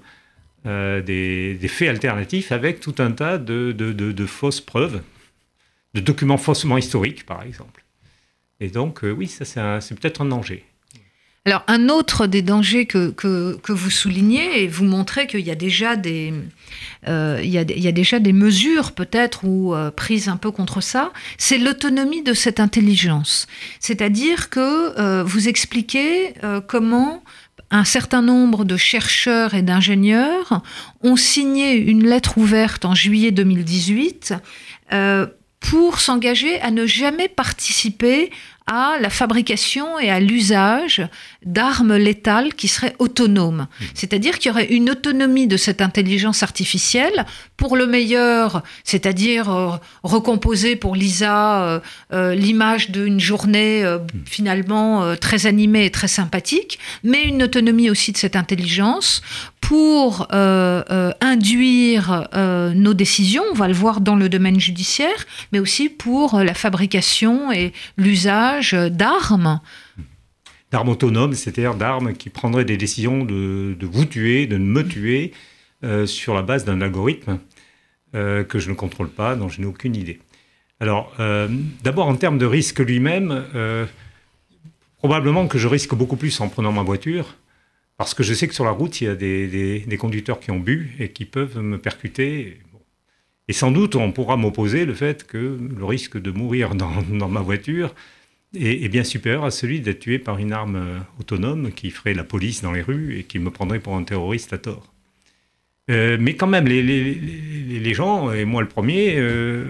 euh, 0.65 1.01
des, 1.01 1.68
faits 1.68 1.89
alternatifs 1.89 2.51
avec 2.51 2.80
tout 2.82 2.96
un 2.98 3.12
tas 3.12 3.38
de, 3.38 4.25
fausses 4.27 4.62
preuves, 4.62 5.01
de 5.94 6.01
documents 6.01 6.38
faussement 6.38 6.77
historiques, 6.77 7.25
par 7.25 7.44
exemple. 7.44 7.86
Et 8.60 8.70
donc, 8.70 9.01
oui, 9.04 9.27
ça, 9.27 9.80
c'est 9.80 10.00
peut-être 10.00 10.22
un 10.22 10.25
danger. 10.25 10.65
Alors, 11.48 11.63
un 11.68 11.89
autre 11.89 12.25
des 12.25 12.42
dangers 12.42 12.88
que, 12.88 13.72
vous 13.72 13.89
soulignez, 13.92 14.63
et 14.63 14.68
vous 14.68 14.84
montrez 14.84 15.27
qu'il 15.27 15.42
y 15.42 15.51
a 15.51 15.56
déjà 15.56 15.96
des, 15.96 16.34
euh, 17.08 17.39
il, 17.44 17.51
y 17.51 17.60
a, 17.60 17.92
déjà 17.92 18.20
des 18.20 18.34
mesures 18.34 18.94
peut-être 18.94 19.46
ou 19.46 19.75
euh, 19.75 19.92
prises 19.92 20.27
un 20.27 20.38
peu 20.38 20.50
contre 20.50 20.82
ça, 20.82 21.13
c'est 21.38 21.60
l'autonomie 21.60 22.24
de 22.24 22.34
cette 22.34 22.60
intelligence. 22.60 23.46
C'est-à-dire 23.80 24.50
que 24.50 25.00
euh, 25.00 25.24
vous 25.24 25.48
expliquez 25.48 26.34
comment 26.68 27.24
un 27.72 27.84
certain 27.84 28.22
nombre 28.22 28.63
de 28.65 28.77
chercheurs 28.77 29.53
et 29.53 29.62
d'ingénieurs 29.62 30.62
ont 31.01 31.15
signé 31.15 31.74
une 31.74 32.05
lettre 32.05 32.38
ouverte 32.38 32.86
en 32.86 32.95
juillet 32.95 33.31
2018 33.31 34.34
pour 35.60 36.00
s'engager 36.00 36.62
à 36.62 36.69
ne 36.72 36.86
jamais 36.86 37.27
participer 37.27 38.31
à 38.67 38.98
la 39.00 39.10
fabrication 39.10 40.00
et 40.00 40.10
à 40.10 40.19
l'usage 40.19 41.07
d'armes 41.45 41.95
létales 41.95 42.53
qui 42.55 42.67
seraient 42.67 42.95
autonomes. 42.99 43.67
Mmh. 43.67 43.83
C'est-à-dire 43.93 44.39
qu'il 44.39 44.49
y 44.49 44.51
aurait 44.51 44.65
une 44.65 44.89
autonomie 44.89 45.47
de 45.47 45.57
cette 45.57 45.81
intelligence 45.81 46.43
artificielle 46.43 47.25
pour 47.55 47.77
le 47.77 47.85
meilleur, 47.85 48.63
c'est-à-dire 48.83 49.49
euh, 49.49 49.77
recomposer 50.03 50.75
pour 50.75 50.95
Lisa 50.95 51.63
euh, 51.63 51.79
euh, 52.13 52.35
l'image 52.35 52.89
d'une 52.89 53.19
journée 53.19 53.83
mmh. 53.83 53.99
finalement 54.25 55.15
très 55.17 55.45
animée 55.45 55.85
et 55.85 55.91
très 55.91 56.07
sympathique, 56.07 56.79
mais 57.03 57.23
une 57.23 57.43
autonomie 57.43 57.89
aussi 57.89 58.11
de 58.11 58.17
cette 58.17 58.35
intelligence 58.35 59.21
pour 59.61 60.27
induire 60.31 62.27
nos 62.33 62.93
décisions, 62.93 63.43
on 63.51 63.55
va 63.55 63.67
le 63.67 63.73
voir 63.73 63.99
dans 63.99 64.15
le 64.15 64.29
domaine 64.29 64.59
judiciaire, 64.59 65.25
mais 65.51 65.59
aussi 65.59 65.89
pour 65.89 66.39
la 66.39 66.53
fabrication 66.53 67.51
et 67.51 67.73
l'usage 67.97 68.73
d'armes 68.73 69.59
d'armes 70.75 70.89
autonomes, 70.89 71.36
c'est-à-dire 71.36 71.75
d'armes 71.75 72.12
qui 72.12 72.29
prendraient 72.29 72.65
des 72.65 72.75
décisions 72.75 73.24
de, 73.24 73.77
vous 73.82 74.03
tuer, 74.03 74.46
de 74.46 74.58
me 74.58 74.86
tuer, 74.86 75.32
euh, 75.86 76.05
sur 76.05 76.34
la 76.34 76.41
base 76.41 76.65
d'un 76.65 76.82
algorithme 76.82 77.39
euh, 78.13 78.44
que 78.44 78.60
je 78.60 78.70
ne 78.70 78.75
contrôle 78.75 79.08
pas, 79.08 79.38
dont 79.38 79.48
je 79.48 79.62
n'ai 79.62 79.67
aucune 79.67 79.96
idée. 79.96 80.20
Alors, 80.82 81.13
euh, 81.22 81.48
d'abord 81.82 82.08
en 82.08 82.17
termes 82.17 82.38
de 82.38 82.46
risque 82.46 82.79
lui-même, 82.79 83.46
probablement 84.98 85.48
que 85.48 85.58
je 85.58 85.70
risque 85.70 85.96
beaucoup 85.96 86.17
plus 86.17 86.41
en 86.41 86.50
prenant 86.50 86.74
ma 86.74 86.84
voiture, 86.84 87.36
parce 87.96 88.13
que 88.13 88.24
je 88.24 88.34
sais 88.34 88.46
que 88.50 88.53
sur 88.53 88.65
la 88.65 88.72
route, 88.72 89.00
il 89.00 89.05
y 89.05 89.08
a 89.08 89.15
des, 89.15 89.98
conducteurs 89.98 90.41
qui 90.41 90.51
ont 90.51 90.60
bu 90.60 90.94
et 91.00 91.08
qui 91.08 91.24
peuvent 91.24 91.58
me 91.58 91.77
percuter. 91.77 92.60
Et 93.48 93.53
sans 93.53 93.72
doute, 93.72 93.96
on 93.96 94.12
pourra 94.12 94.36
m'opposer 94.36 94.84
le 94.84 94.94
fait 94.94 95.25
que 95.25 95.58
le 95.77 95.86
risque 95.86 96.22
de 96.22 96.32
mourir 96.32 96.75
dans, 96.75 97.29
ma 97.29 97.39
voiture 97.39 97.96
est, 98.55 98.88
bien 98.89 99.03
supérieur 99.03 99.45
à 99.45 99.51
celui 99.51 99.79
d'être 99.79 100.00
tué 100.00 100.19
par 100.19 100.38
une 100.38 100.53
arme 100.53 100.75
euh, 100.75 101.00
autonome 101.19 101.71
qui 101.71 101.89
ferait 101.91 102.13
la 102.13 102.24
police 102.24 102.62
dans 102.62 102.71
les 102.71 102.81
rues 102.81 103.17
et 103.17 103.24
qui 103.24 103.39
me 103.39 103.50
prendrait 103.50 103.79
pour 103.79 103.95
un 103.95 104.03
terroriste 104.03 104.53
à 104.53 104.57
tort. 104.57 104.91
Euh, 105.91 106.17
mais 106.19 106.35
quand 106.35 106.47
même, 106.47 106.65
les, 106.67 107.93
gens, 107.93 108.31
et 108.31 108.43
moi 108.43 108.62
le 108.62 108.67
premier, 108.67 109.15
euh, 109.17 109.65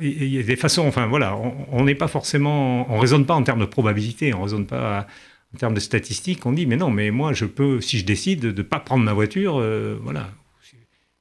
il 0.00 0.26
y 0.26 0.38
a 0.38 0.42
des 0.42 0.56
façons, 0.56 0.86
enfin 0.86 1.06
voilà, 1.06 1.38
on 1.72 1.84
n'est 1.84 1.94
pas 1.94 2.08
forcément, 2.08 2.92
on 2.92 2.98
raisonne 2.98 3.24
pas 3.24 3.34
en 3.34 3.42
termes 3.42 3.60
de 3.60 3.64
probabilité, 3.64 4.34
on 4.34 4.42
raisonne 4.42 4.66
pas 4.66 5.06
en 5.54 5.58
termes 5.58 5.74
de 5.74 5.80
statistiques, 5.80 6.44
on 6.44 6.52
dit, 6.52 6.66
mais 6.66 6.76
non, 6.76 6.90
mais 6.90 7.10
moi 7.10 7.32
je 7.32 7.46
peux, 7.46 7.80
si 7.80 7.98
je 7.98 8.04
décide 8.04 8.40
de 8.40 8.52
ne 8.52 8.62
pas 8.62 8.80
prendre 8.80 9.02
ma 9.02 9.14
voiture, 9.14 9.64
voilà, 10.02 10.30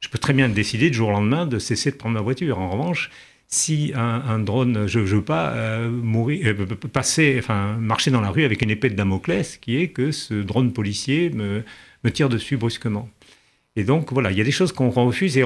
je 0.01 0.09
peux 0.09 0.17
très 0.17 0.33
bien 0.33 0.49
décider 0.49 0.89
du 0.89 0.97
jour 0.97 1.09
au 1.09 1.11
lendemain 1.11 1.45
de 1.45 1.57
cesser 1.57 1.91
de 1.91 1.95
prendre 1.95 2.15
ma 2.15 2.21
voiture. 2.21 2.59
En 2.59 2.69
revanche, 2.69 3.09
si 3.51 3.91
un, 3.95 4.37
drone, 4.37 4.85
je 4.85 4.99
ne 4.99 5.05
veux 5.05 5.23
pas 5.23 5.49
euh, 5.49 5.89
mourir, 5.89 6.55
euh, 6.59 6.65
passer, 6.93 7.35
enfin, 7.39 7.77
marcher 7.79 8.11
dans 8.11 8.21
la 8.21 8.29
rue 8.29 8.43
avec 8.43 8.61
une 8.61 8.69
épée 8.69 8.91
de 8.91 8.95
Damoclès, 8.95 9.57
qui 9.57 9.77
est 9.77 9.87
que 9.87 10.11
ce 10.11 10.35
drone 10.35 10.71
policier 10.71 11.31
me, 11.31 11.63
me 12.03 12.11
tire 12.11 12.29
dessus 12.29 12.57
brusquement. 12.57 13.09
Et 13.75 13.83
donc, 13.83 14.13
voilà, 14.13 14.31
il 14.31 14.37
y 14.37 14.41
a 14.41 14.43
des 14.43 14.51
choses 14.51 14.71
qu'on 14.71 14.91
refuse 14.91 15.35
et 15.37 15.43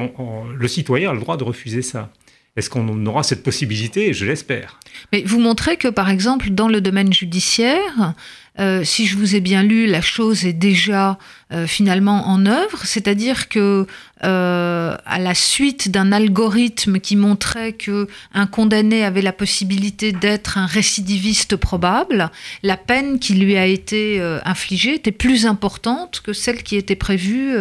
le 0.54 0.68
citoyen 0.68 1.12
a 1.12 1.14
le 1.14 1.20
droit 1.22 1.38
de 1.38 1.46
refuser 1.46 1.82
ça. 1.82 2.12
Est-ce 2.56 2.70
qu'on 2.70 3.06
aura 3.06 3.24
cette 3.24 3.42
possibilité? 3.42 4.14
Je 4.14 4.26
l'espère. 4.26 4.80
Mais 5.12 5.24
vous 5.24 5.40
montrez 5.40 5.78
que, 5.78 5.88
par 5.88 6.10
exemple, 6.10 6.50
dans 6.50 6.68
le 6.68 6.82
domaine 6.82 7.12
judiciaire, 7.12 8.14
euh, 8.60 8.84
si 8.84 9.08
je 9.08 9.18
vous 9.18 9.36
ai 9.36 9.40
bien 9.40 9.64
lu, 9.64 9.88
la 9.88 10.02
chose 10.02 10.46
est 10.46 10.54
déjà 10.54 11.18
euh, 11.52 11.66
finalement 11.66 12.28
en 12.28 12.46
œuvre, 12.46 12.86
c'est-à-dire 12.86 13.50
que 13.50 13.88
euh, 14.24 14.96
à 15.06 15.20
la 15.20 15.34
suite 15.34 15.90
d'un 15.90 16.12
algorithme 16.12 17.00
qui 17.00 17.16
montrait 17.16 17.74
que 17.74 18.08
un 18.36 18.46
condamné 18.46 19.04
avait 19.04 19.24
la 19.24 19.34
possibilité 19.34 20.12
d'être 20.12 20.60
un 20.60 20.68
récidiviste 20.68 21.56
probable, 21.56 22.30
la 22.62 22.78
peine 22.78 23.18
qui 23.18 23.34
lui 23.34 23.58
a 23.58 23.66
été 23.66 24.22
infligée 24.46 24.96
était 24.96 25.12
plus 25.12 25.48
importante 25.48 26.22
que 26.24 26.32
celle 26.32 26.62
qui 26.62 26.76
était 26.76 26.96
prévue 26.96 27.56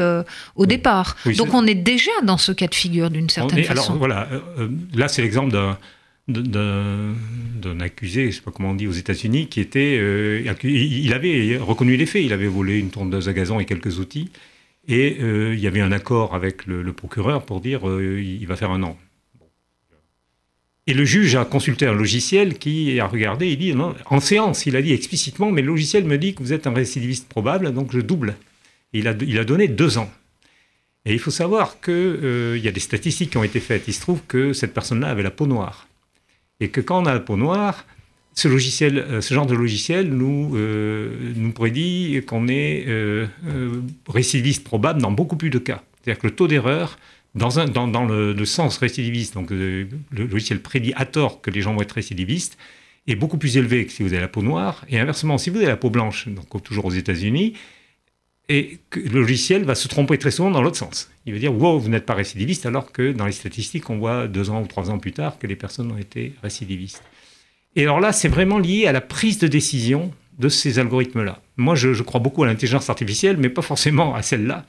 au 0.56 0.66
départ. 0.66 1.16
Donc 1.36 1.54
on 1.54 1.66
est 1.66 1.74
déjà 1.74 2.12
dans 2.22 2.38
ce 2.38 2.52
cas 2.52 2.66
de 2.66 2.74
figure 2.74 3.10
d'une 3.10 3.30
certaine 3.30 3.64
façon. 3.64 3.94
Alors 3.94 3.98
voilà, 3.98 4.28
là 4.94 5.08
c'est 5.08 5.22
l'exemple 5.22 5.52
d'un 5.52 5.78
d'un 6.28 7.80
accusé, 7.80 8.22
je 8.22 8.26
ne 8.26 8.32
sais 8.32 8.40
pas 8.42 8.52
comment 8.52 8.70
on 8.70 8.74
dit 8.74 8.86
aux 8.86 8.92
États-Unis, 8.92 9.48
qui 9.48 9.60
était, 9.60 9.98
euh, 10.00 10.42
il 10.62 11.12
avait 11.12 11.56
reconnu 11.56 11.96
les 11.96 12.06
faits, 12.06 12.24
il 12.24 12.32
avait 12.32 12.46
volé 12.46 12.78
une 12.78 12.90
tondeuse 12.90 13.28
à 13.28 13.32
gazon 13.32 13.58
et 13.58 13.64
quelques 13.64 13.98
outils, 13.98 14.30
et 14.86 15.18
euh, 15.20 15.54
il 15.54 15.60
y 15.60 15.66
avait 15.66 15.80
un 15.80 15.92
accord 15.92 16.34
avec 16.34 16.66
le, 16.66 16.92
procureur 16.92 17.44
pour 17.44 17.60
dire 17.60 17.88
euh, 17.88 18.20
il 18.20 18.46
va 18.46 18.56
faire 18.56 18.70
un 18.70 18.82
an. 18.82 18.96
Et 20.88 20.94
le 20.94 21.04
juge 21.04 21.36
a 21.36 21.44
consulté 21.44 21.86
un 21.86 21.94
logiciel 21.94 22.58
qui 22.58 22.98
a 22.98 23.06
regardé, 23.06 23.48
il 23.48 23.58
dit 23.58 23.74
en 23.74 24.20
séance, 24.20 24.66
il 24.66 24.74
a 24.74 24.82
dit 24.82 24.92
explicitement, 24.92 25.52
mais 25.52 25.62
le 25.62 25.68
logiciel 25.68 26.04
me 26.04 26.18
dit 26.18 26.34
que 26.34 26.42
vous 26.42 26.52
êtes 26.52 26.66
un 26.66 26.74
récidiviste 26.74 27.28
probable, 27.28 27.72
donc 27.72 27.92
je 27.92 28.00
double. 28.00 28.34
il 28.92 29.06
a, 29.06 29.14
il 29.20 29.38
a 29.38 29.44
donné 29.44 29.68
deux 29.68 29.98
ans. 29.98 30.10
Et 31.04 31.12
il 31.12 31.20
faut 31.20 31.30
savoir 31.30 31.80
qu'il 31.80 32.60
y 32.62 32.68
a 32.68 32.72
des 32.72 32.80
statistiques 32.80 33.30
qui 33.30 33.36
ont 33.36 33.44
été 33.44 33.60
faites. 33.60 33.84
Il 33.88 33.94
se 33.94 34.00
trouve 34.00 34.20
que 34.26 34.52
cette 34.52 34.74
personne-là 34.74 35.08
avait 35.08 35.24
la 35.24 35.32
peau 35.32 35.46
noire 35.46 35.88
et 36.62 36.68
que 36.68 36.80
quand 36.80 37.02
on 37.02 37.06
a 37.06 37.12
la 37.12 37.20
peau 37.20 37.36
noire, 37.36 37.84
ce, 38.34 38.46
logiciel, 38.48 38.98
euh, 38.98 39.20
ce 39.20 39.34
genre 39.34 39.46
de 39.46 39.54
logiciel 39.54 40.08
nous, 40.08 40.52
euh, 40.54 41.32
nous 41.34 41.52
prédit 41.52 42.22
qu'on 42.26 42.46
est 42.48 42.84
euh, 42.86 43.26
récidiviste 44.08 44.64
probable 44.64 45.02
dans 45.02 45.10
beaucoup 45.10 45.36
plus 45.36 45.50
de 45.50 45.58
cas. 45.58 45.82
C'est-à-dire 46.00 46.20
que 46.20 46.26
le 46.28 46.34
taux 46.34 46.46
d'erreur, 46.46 46.98
dans, 47.34 47.48
le, 48.06 48.44
sens 48.44 48.78
récidiviste, 48.78 49.34
donc 49.34 49.50
le 49.50 49.88
logiciel 50.12 50.60
prédit 50.60 50.92
à 50.96 51.04
tort 51.04 51.40
que 51.40 51.50
les 51.50 51.62
gens 51.62 51.74
vont 51.74 51.82
être 51.82 51.92
récidivistes, 51.92 52.58
est 53.08 53.16
beaucoup 53.16 53.38
plus 53.38 53.56
élevé 53.56 53.86
que 53.86 53.92
si 53.92 54.02
vous 54.02 54.12
avez 54.12 54.20
la 54.20 54.28
peau 54.28 54.42
noire. 54.42 54.84
Et 54.88 54.98
inversement, 54.98 55.38
si 55.38 55.50
vous 55.50 55.56
avez 55.56 55.66
la 55.66 55.76
peau 55.76 55.90
blanche, 55.90 56.28
donc 56.28 56.62
toujours 56.62 56.84
aux 56.84 56.92
États-Unis, 56.92 57.54
et 58.48 58.80
le 58.94 59.20
logiciel 59.20 59.64
va 59.64 59.74
se 59.74 59.88
tromper 59.88 60.18
très 60.18 60.30
souvent 60.30 60.50
dans 60.50 60.62
l'autre 60.62 60.76
sens. 60.76 61.10
Il 61.26 61.32
va 61.32 61.38
dire, 61.38 61.54
wow, 61.54 61.78
vous 61.78 61.88
n'êtes 61.88 62.06
pas 62.06 62.14
récidiviste, 62.14 62.66
alors 62.66 62.90
que 62.92 63.12
dans 63.12 63.26
les 63.26 63.32
statistiques, 63.32 63.88
on 63.88 63.98
voit 63.98 64.26
deux 64.26 64.50
ans 64.50 64.62
ou 64.62 64.66
trois 64.66 64.90
ans 64.90 64.98
plus 64.98 65.12
tard 65.12 65.38
que 65.38 65.46
les 65.46 65.56
personnes 65.56 65.92
ont 65.92 65.98
été 65.98 66.34
récidivistes. 66.42 67.02
Et 67.76 67.82
alors 67.82 68.00
là, 68.00 68.12
c'est 68.12 68.28
vraiment 68.28 68.58
lié 68.58 68.86
à 68.86 68.92
la 68.92 69.00
prise 69.00 69.38
de 69.38 69.46
décision 69.46 70.12
de 70.38 70.48
ces 70.48 70.78
algorithmes-là. 70.78 71.40
Moi, 71.56 71.74
je, 71.74 72.02
crois 72.02 72.20
beaucoup 72.20 72.42
à 72.42 72.46
l'intelligence 72.46 72.90
artificielle, 72.90 73.36
mais 73.36 73.48
pas 73.48 73.62
forcément 73.62 74.14
à 74.14 74.22
celle-là. 74.22 74.66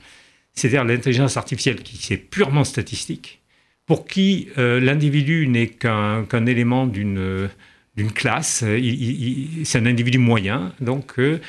C'est-à-dire 0.54 0.84
l'intelligence 0.84 1.36
artificielle 1.36 1.82
qui 1.82 1.98
c'est 1.98 2.18
purement 2.18 2.64
statistique, 2.64 3.42
pour 3.88 4.06
qui 4.06 4.50
euh, 4.58 4.80
l'individu 4.80 5.48
n'est 5.48 5.68
qu'un 5.68 6.46
élément 6.46 6.86
d'une 6.86 7.50
d'une 7.96 8.12
classe, 8.12 8.64
c'est 9.64 9.78
un 9.78 9.86
individu 9.86 10.18
moyen, 10.18 10.74
donc 10.80 11.20
euh, 11.20 11.40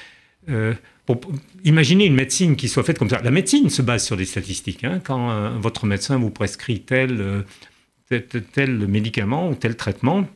euh, 1.11 1.14
imaginez 1.64 2.06
une 2.06 2.14
médecine 2.14 2.56
qui 2.56 2.68
soit 2.68 2.84
faite 2.84 2.99
comme 2.99 3.11
ça. 3.11 3.20
La 3.23 3.30
médecine 3.30 3.70
se 3.70 3.82
base 3.82 4.04
sur 4.04 4.16
des 4.16 4.25
statistiques. 4.25 4.84
Hein. 4.84 5.00
Quand 5.04 5.30
euh, 5.30 5.50
votre 5.58 5.87
médecin 5.87 6.18
vous 6.18 6.30
prescrit 6.30 6.80
tel, 6.80 7.20
euh, 7.20 8.20
tel, 8.52 8.87
médicament 8.87 9.50
ou 9.50 9.54
tel 9.54 9.76
traitement, 9.76 10.26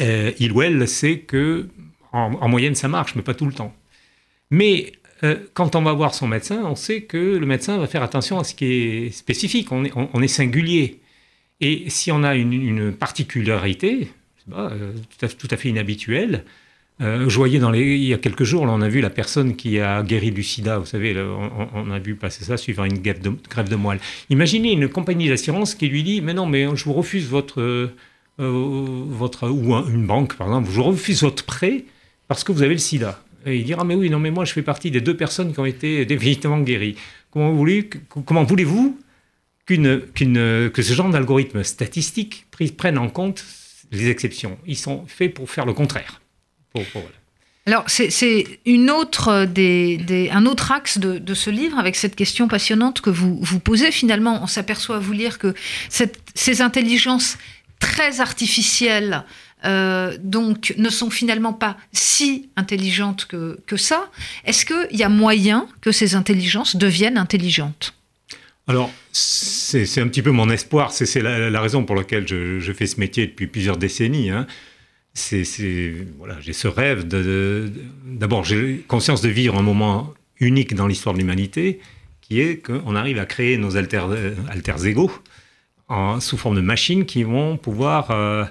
euh, 0.00 0.32
il 0.38 0.52
ou 0.52 0.62
elle 0.62 0.86
sait 0.88 1.20
que 1.20 1.68
en, 2.12 2.48
moyenne 2.48 2.74
ça 2.74 2.88
marche, 2.88 3.14
mais 3.14 3.22
pas 3.22 3.34
tout 3.34 3.46
le 3.46 3.52
temps. 3.52 3.74
Mais 4.50 4.92
quand 5.54 5.76
on 5.76 5.82
va 5.82 5.92
voir 5.92 6.14
son 6.14 6.28
médecin, 6.28 6.62
on 6.64 6.74
sait 6.76 7.02
que 7.02 7.16
le 7.16 7.46
médecin 7.46 7.78
va 7.78 7.86
faire 7.86 8.02
attention 8.02 8.38
à 8.38 8.44
ce 8.44 8.54
qui 8.54 8.66
est 8.66 9.10
spécifique. 9.10 9.70
On 9.72 10.22
est, 10.22 10.28
singulier. 10.28 11.00
Et 11.60 11.88
si 11.88 12.12
on 12.12 12.22
a 12.22 12.34
une, 12.36 12.92
particularité, 12.92 14.08
tout 14.46 15.48
à 15.50 15.56
fait 15.56 15.68
inhabituelle, 15.68 16.44
euh, 17.02 17.28
je 17.28 17.36
voyais 17.36 17.58
dans 17.58 17.70
les, 17.70 17.96
il 17.96 18.04
y 18.04 18.14
a 18.14 18.18
quelques 18.18 18.44
jours, 18.44 18.62
on 18.62 18.80
a 18.80 18.88
vu 18.88 19.02
la 19.02 19.10
personne 19.10 19.54
qui 19.54 19.80
a 19.80 20.02
guéri 20.02 20.30
du 20.30 20.42
sida, 20.42 20.78
vous 20.78 20.86
savez, 20.86 21.14
on, 21.74 21.90
a 21.90 21.98
vu 21.98 22.14
passer 22.14 22.44
ça 22.44 22.56
suivant 22.56 22.84
une 22.84 22.98
grève 22.98 23.20
de, 23.20 23.76
moelle. 23.76 24.00
Imaginez 24.30 24.72
une 24.72 24.88
compagnie 24.88 25.28
d'assurance 25.28 25.74
qui 25.74 25.88
lui 25.88 26.02
dit, 26.02 26.22
mais 26.22 26.32
non, 26.32 26.46
mais 26.46 26.64
je 26.74 26.84
vous 26.84 26.94
refuse 26.94 27.28
votre, 27.28 27.60
euh, 27.60 27.90
votre 28.38 29.50
ou 29.50 29.74
une 29.74 30.06
banque, 30.06 30.36
par 30.36 30.46
exemple, 30.46 30.70
je 30.70 30.76
vous 30.76 30.84
refuse 30.84 31.22
votre 31.22 31.44
prêt 31.44 31.84
parce 32.28 32.44
que 32.44 32.52
vous 32.52 32.62
avez 32.62 32.74
le 32.74 32.78
sida. 32.78 33.22
Et 33.44 33.58
il 33.58 33.64
dira, 33.64 33.84
mais 33.84 33.94
oui, 33.94 34.08
non, 34.08 34.18
mais 34.18 34.30
moi, 34.30 34.46
je 34.46 34.52
fais 34.52 34.62
partie 34.62 34.90
des 34.90 35.02
deux 35.02 35.16
personnes 35.16 35.52
qui 35.52 35.60
ont 35.60 35.66
été 35.66 36.06
définitivement 36.06 36.60
guéries. 36.60 36.96
Comment 37.30 37.52
voulez, 37.52 37.90
comment 38.24 38.42
voulez-vous 38.42 38.98
qu'une, 39.66 40.00
que 40.14 40.82
ce 40.82 40.94
genre 40.94 41.10
d'algorithme 41.10 41.62
statistique 41.62 42.46
prenne 42.76 42.96
en 42.96 43.08
compte 43.10 43.44
les 43.92 44.08
exceptions? 44.08 44.56
Ils 44.66 44.78
sont 44.78 45.04
faits 45.06 45.34
pour 45.34 45.50
faire 45.50 45.66
le 45.66 45.74
contraire. 45.74 46.22
Alors, 47.66 47.84
c'est 47.88 48.60
une 48.64 48.90
autre 48.90 49.44
des, 49.44 50.30
un 50.32 50.46
autre 50.46 50.70
axe 50.70 50.98
de, 50.98 51.34
ce 51.34 51.50
livre 51.50 51.78
avec 51.78 51.96
cette 51.96 52.14
question 52.14 52.46
passionnante 52.46 53.00
que 53.00 53.10
vous, 53.10 53.38
vous 53.40 53.58
posez. 53.58 53.90
Finalement, 53.90 54.40
on 54.42 54.46
s'aperçoit 54.46 54.96
à 54.96 54.98
vous 55.00 55.12
lire 55.12 55.38
que 55.38 55.54
ces 55.88 56.62
intelligences 56.62 57.38
très 57.80 58.20
artificielles 58.20 59.24
euh, 59.64 60.16
donc 60.22 60.74
ne 60.76 60.90
sont 60.90 61.10
finalement 61.10 61.52
pas 61.52 61.76
si 61.92 62.50
intelligentes 62.56 63.24
que, 63.24 63.58
que 63.66 63.76
ça. 63.76 64.10
Est-ce 64.44 64.64
qu'il 64.64 64.96
y 64.96 65.02
a 65.02 65.08
moyen 65.08 65.66
que 65.80 65.92
ces 65.92 66.14
intelligences 66.14 66.76
deviennent 66.76 67.18
intelligentes? 67.18 67.94
Alors, 68.68 68.90
c'est 69.12 70.00
un 70.00 70.08
petit 70.08 70.22
peu 70.22 70.30
mon 70.30 70.50
espoir, 70.50 70.92
c'est 70.92 71.22
la, 71.22 71.60
raison 71.60 71.84
pour 71.84 71.96
laquelle 71.96 72.26
je, 72.26 72.58
je, 72.58 72.72
fais 72.72 72.86
ce 72.86 72.98
métier 72.98 73.26
depuis 73.26 73.46
plusieurs 73.46 73.76
décennies. 73.76 74.30
Hein 74.30 74.46
c'est, 75.16 75.94
voilà, 76.18 76.36
j'ai 76.40 76.52
ce 76.52 76.68
rêve 76.68 77.06
d'abord 77.06 78.44
j'ai 78.44 78.84
conscience 78.86 79.22
de 79.22 79.28
vivre 79.28 79.56
un 79.56 79.62
moment 79.62 80.12
unique 80.40 80.74
dans 80.74 80.86
l'histoire 80.86 81.14
de 81.14 81.18
l'humanité, 81.20 81.80
qui 82.20 82.40
est 82.40 82.58
qu'on 82.58 82.94
arrive 82.94 83.18
à 83.18 83.24
créer 83.24 83.56
nos 83.56 83.76
alter, 83.76 84.02
alter 84.50 84.86
égaux 84.86 85.10
en, 85.88 86.20
sous 86.20 86.36
forme 86.36 86.56
de 86.56 86.60
machines 86.60 87.06
qui 87.06 87.22
vont 87.22 87.56
pouvoir, 87.56 88.10
euh, 88.10 88.44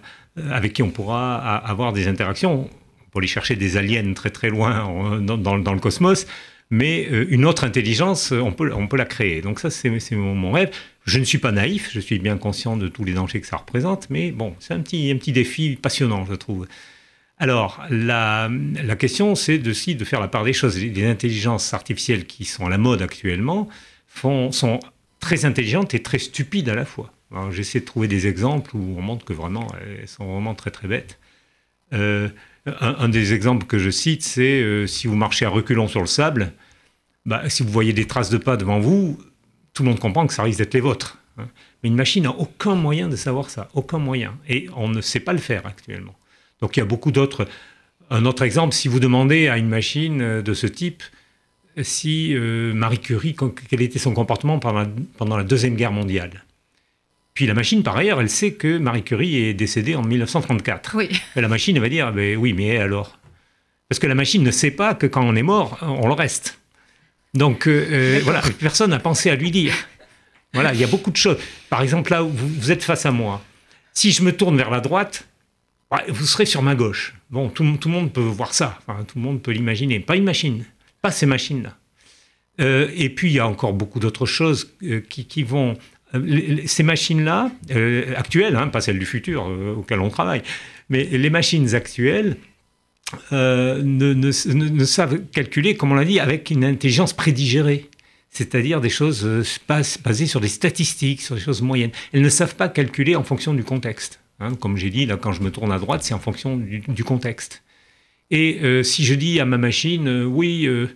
avec 0.50 0.74
qui 0.74 0.81
on 0.81 0.89
pourra 0.89 1.38
avoir 1.57 1.93
des 1.93 2.07
interactions. 2.07 2.62
On 2.63 3.10
peut 3.12 3.19
aller 3.19 3.27
chercher 3.27 3.55
des 3.55 3.77
aliens 3.77 4.13
très 4.13 4.31
très 4.31 4.50
loin 4.50 5.19
dans, 5.22 5.38
dans, 5.38 5.74
le 5.74 5.79
cosmos, 5.79 6.25
mais 6.72 7.07
euh, 7.12 7.27
une 7.29 7.45
autre 7.45 7.63
intelligence, 7.63 8.31
on 8.31 8.51
peut, 8.51 8.74
on 8.74 8.88
peut 8.88 8.98
la 8.98 9.05
créer. 9.05 9.41
Donc 9.41 9.60
ça, 9.60 9.69
c'est 9.69 9.89
mon 10.15 10.51
rêve. 10.51 10.72
Je 11.05 11.19
ne 11.19 11.24
suis 11.24 11.38
pas 11.38 11.51
naïf, 11.51 11.91
je 11.93 12.00
suis 12.00 12.17
bien 12.17 12.38
conscient 12.38 12.77
de 12.77 12.88
tous 12.88 13.03
les 13.03 13.13
dangers 13.13 13.39
que 13.39 13.47
ça 13.47 13.57
représente, 13.57 14.09
mais 14.09 14.31
bon, 14.31 14.55
c'est 14.59 14.74
un 14.74 14.81
petit, 14.81 15.31
défi 15.31 15.77
passionnant, 15.79 16.25
je 16.25 16.33
trouve. 16.33 16.67
Alors, 17.38 17.83
la, 17.91 18.50
question, 18.97 19.35
c'est 19.35 19.65
aussi 19.67 19.95
de 19.95 20.03
faire 20.03 20.19
la 20.19 20.27
part 20.27 20.43
des 20.43 20.53
choses. 20.53 20.79
Les 20.79 21.05
intelligences 21.05 21.74
artificielles 21.74 22.25
qui 22.25 22.43
sont 22.43 22.65
à 22.65 22.69
la 22.69 22.79
mode 22.79 23.03
actuellement 23.03 23.69
sont 24.51 24.79
très 25.19 25.45
intelligentes 25.45 25.93
et 25.93 26.01
très 26.01 26.17
stupides 26.19 26.69
à 26.69 26.75
la 26.75 26.85
fois. 26.85 27.12
J'essaie 27.51 27.81
de 27.81 27.85
trouver 27.85 28.07
des 28.07 28.27
exemples 28.27 28.75
où 28.75 28.95
on 28.97 29.01
montre 29.01 29.25
que 29.25 29.33
vraiment, 29.33 29.67
elles 29.81 30.07
sont 30.07 30.25
vraiment 30.25 30.55
très 30.55 30.71
très 30.71 30.88
bêtes. 30.88 31.19
Euh, 31.93 32.29
un, 32.65 33.09
des 33.09 33.33
exemples 33.33 33.67
que 33.67 33.77
je 33.77 33.89
cite, 33.89 34.24
c'est 34.24 34.62
euh, 34.62 34.88
si 34.88 35.07
vous 35.07 35.15
marchez 35.15 35.45
à 35.45 35.50
reculons 35.50 35.88
sur 35.88 36.00
le 36.01 36.07
sable, 36.07 36.53
bah, 37.25 37.47
si 37.50 37.62
vous 37.62 37.69
voyez 37.69 37.93
des 37.93 38.07
traces 38.07 38.29
de 38.29 38.38
pas 38.38 38.57
devant 38.57 38.79
vous, 38.79 39.19
tout 39.75 39.84
le 39.84 39.89
monde 39.89 40.00
comprend 40.00 40.25
que 40.25 40.34
ça 40.34 40.41
risque 40.41 40.58
d'être 40.58 40.74
les 40.74 40.79
vôtres. 40.79 41.20
Hein. 41.38 41.48
Mais 41.84 41.89
une 41.89 41.96
machine 41.96 42.24
n'a 42.24 42.32
aucun 42.32 42.74
moyen 42.74 43.08
de 43.08 43.15
savoir 43.15 43.51
ça, 43.51 43.70
aucun 43.75 44.00
moyen. 44.00 44.36
Et 44.50 44.67
on 44.75 44.88
ne 44.88 45.01
sait 45.01 45.20
pas 45.20 45.34
le 45.34 45.39
faire 45.39 45.67
actuellement. 45.67 46.15
Donc 46.62 46.75
il 46.75 46.79
y 46.79 46.84
a 46.84 46.86
beaucoup 46.86 47.12
d'autres. 47.12 47.48
Un 48.10 48.25
autre 48.25 48.41
exemple, 48.41 48.74
si 48.74 48.88
vous 48.88 49.00
demandez 49.00 49.48
à 49.48 49.58
une 49.58 49.70
machine 49.70 50.22
euh, 50.22 50.41
de 50.41 50.53
ce 50.55 50.65
type 50.65 51.03
si 51.84 52.34
euh, 52.34 52.74
Marie 52.74 53.00
Curie, 53.00 53.36
quel 53.70 53.82
était 53.82 54.00
son 54.00 54.13
comportement 54.13 54.60
pendant, 54.60 54.86
pendant 55.17 55.36
la 55.36 55.44
Deuxième 55.44 55.75
Guerre 55.75 55.91
mondiale. 55.91 56.46
Puis 57.34 57.48
la 57.48 57.53
machine, 57.53 57.84
par 57.84 57.98
ailleurs, 57.98 58.22
elle 58.22 58.29
sait 58.29 58.53
que 58.53 58.77
Marie 58.77 59.03
Curie 59.03 59.36
est 59.36 59.53
décédée 59.53 59.96
en 59.96 60.01
1934. 60.01 60.96
Oui. 60.96 61.10
Et 61.36 61.41
la 61.41 61.50
machine, 61.50 61.75
elle 61.75 61.82
va 61.82 61.89
dire, 61.89 62.13
ben 62.13 62.38
oui, 62.38 62.53
mais 62.53 62.77
alors? 62.77 63.20
Parce 63.89 64.00
que 64.00 64.08
la 64.08 64.15
machine 64.15 64.41
ne 64.41 64.51
sait 64.51 64.72
pas 64.72 64.96
que 64.96 65.05
quand 65.05 65.24
on 65.24 65.36
est 65.36 65.44
mort, 65.44 65.77
on 65.82 66.08
le 66.08 66.13
reste. 66.13 66.60
Donc 67.36 67.68
euh, 67.68 68.20
voilà, 68.24 68.42
personne 68.60 68.89
n'a 68.89 69.00
pensé 69.00 69.30
à 69.30 69.36
lui 69.36 69.51
dire. 69.51 69.74
Voilà, 70.54 70.74
il 70.74 70.80
y 70.80 70.84
a 70.84 70.88
beaucoup 70.88 71.12
de 71.12 71.18
choses. 71.18 71.38
Par 71.70 71.82
exemple, 71.82 72.12
là, 72.12 72.22
vous, 72.22 72.48
vous 72.48 72.72
êtes 72.72 72.84
face 72.84 73.06
à 73.06 73.12
moi. 73.12 73.44
Si 73.94 74.12
je 74.12 74.24
me 74.24 74.32
tourne 74.36 74.58
vers 74.58 74.72
la 74.72 74.80
droite, 74.80 75.27
vous 76.08 76.25
serez 76.25 76.46
sur 76.46 76.62
ma 76.62 76.75
gauche. 76.75 77.13
Bon, 77.30 77.50
tout, 77.50 77.63
le 77.63 77.89
monde 77.89 78.12
peut 78.12 78.22
voir 78.22 78.54
ça, 78.54 78.80
tout 79.08 79.18
le 79.18 79.22
monde 79.22 79.42
peut 79.42 79.51
l'imaginer. 79.51 80.00
Pas 80.00 80.15
une 80.15 80.24
machine, 80.24 80.65
pas 81.01 81.12
ces 81.12 81.25
machines-là. 81.25 81.77
Euh, 82.62 82.89
et 82.96 83.10
puis, 83.10 83.30
il 83.30 83.34
y 83.34 83.39
a 83.39 83.48
encore 83.48 83.74
beaucoup 83.74 84.00
d'autres 84.00 84.25
choses 84.25 84.74
euh, 84.84 85.01
qui, 85.01 85.44
vont... 85.44 85.77
Euh, 86.13 86.62
ces 86.65 86.84
machines-là, 86.84 87.51
actuelles, 88.15 88.56
hein, 88.56 88.68
pas 88.68 88.82
celles 88.82 89.00
du 89.00 89.06
futur 89.06 89.48
auxquelles 89.77 90.00
on 90.00 90.10
travaille, 90.10 90.44
mais 90.89 91.04
les 91.04 91.30
machines 91.30 91.74
actuelles 91.75 92.38
ne, 93.31 94.84
savent 94.86 95.19
calculer, 95.31 95.75
comme 95.75 95.91
on 95.91 95.95
l'a 95.95 96.05
dit, 96.05 96.19
avec 96.19 96.50
une 96.50 96.63
intelligence 96.63 97.13
prédigérée 97.13 97.89
c'est-à-dire 98.36 98.81
des 98.81 98.89
choses 98.89 99.25
basées 100.03 100.27
sur 100.27 100.41
des 100.41 100.50
statistiques, 100.50 101.22
sur 101.22 101.36
des 101.36 101.41
choses 101.41 101.62
moyennes. 101.62 101.91
Elles 102.12 102.22
ne 102.22 102.27
savent 102.27 102.55
pas 102.55 102.67
calculer 102.67 103.15
en 103.15 103.24
fonction 103.24 103.53
du 103.53 103.63
contexte. 103.63 104.19
Hein, 104.39 104.55
comme 104.55 104.75
j'ai 104.75 104.89
dit, 104.89 105.05
là, 105.05 105.15
quand 105.15 105.31
je 105.31 105.41
me 105.41 105.51
tourne 105.51 105.72
à 105.72 105.79
droite, 105.79 106.03
c'est 106.03 106.13
en 106.13 106.19
fonction 106.19 106.57
du, 106.57 107.03
contexte. 107.05 107.63
Et 108.31 108.60
euh, 108.63 108.84
si 108.84 109.05
je 109.05 109.13
dis 109.13 109.39
à 109.39 109.45
ma 109.45 109.57
machine, 109.57 110.07
euh, 110.07 110.25
oui, 110.25 110.65
euh, 110.65 110.88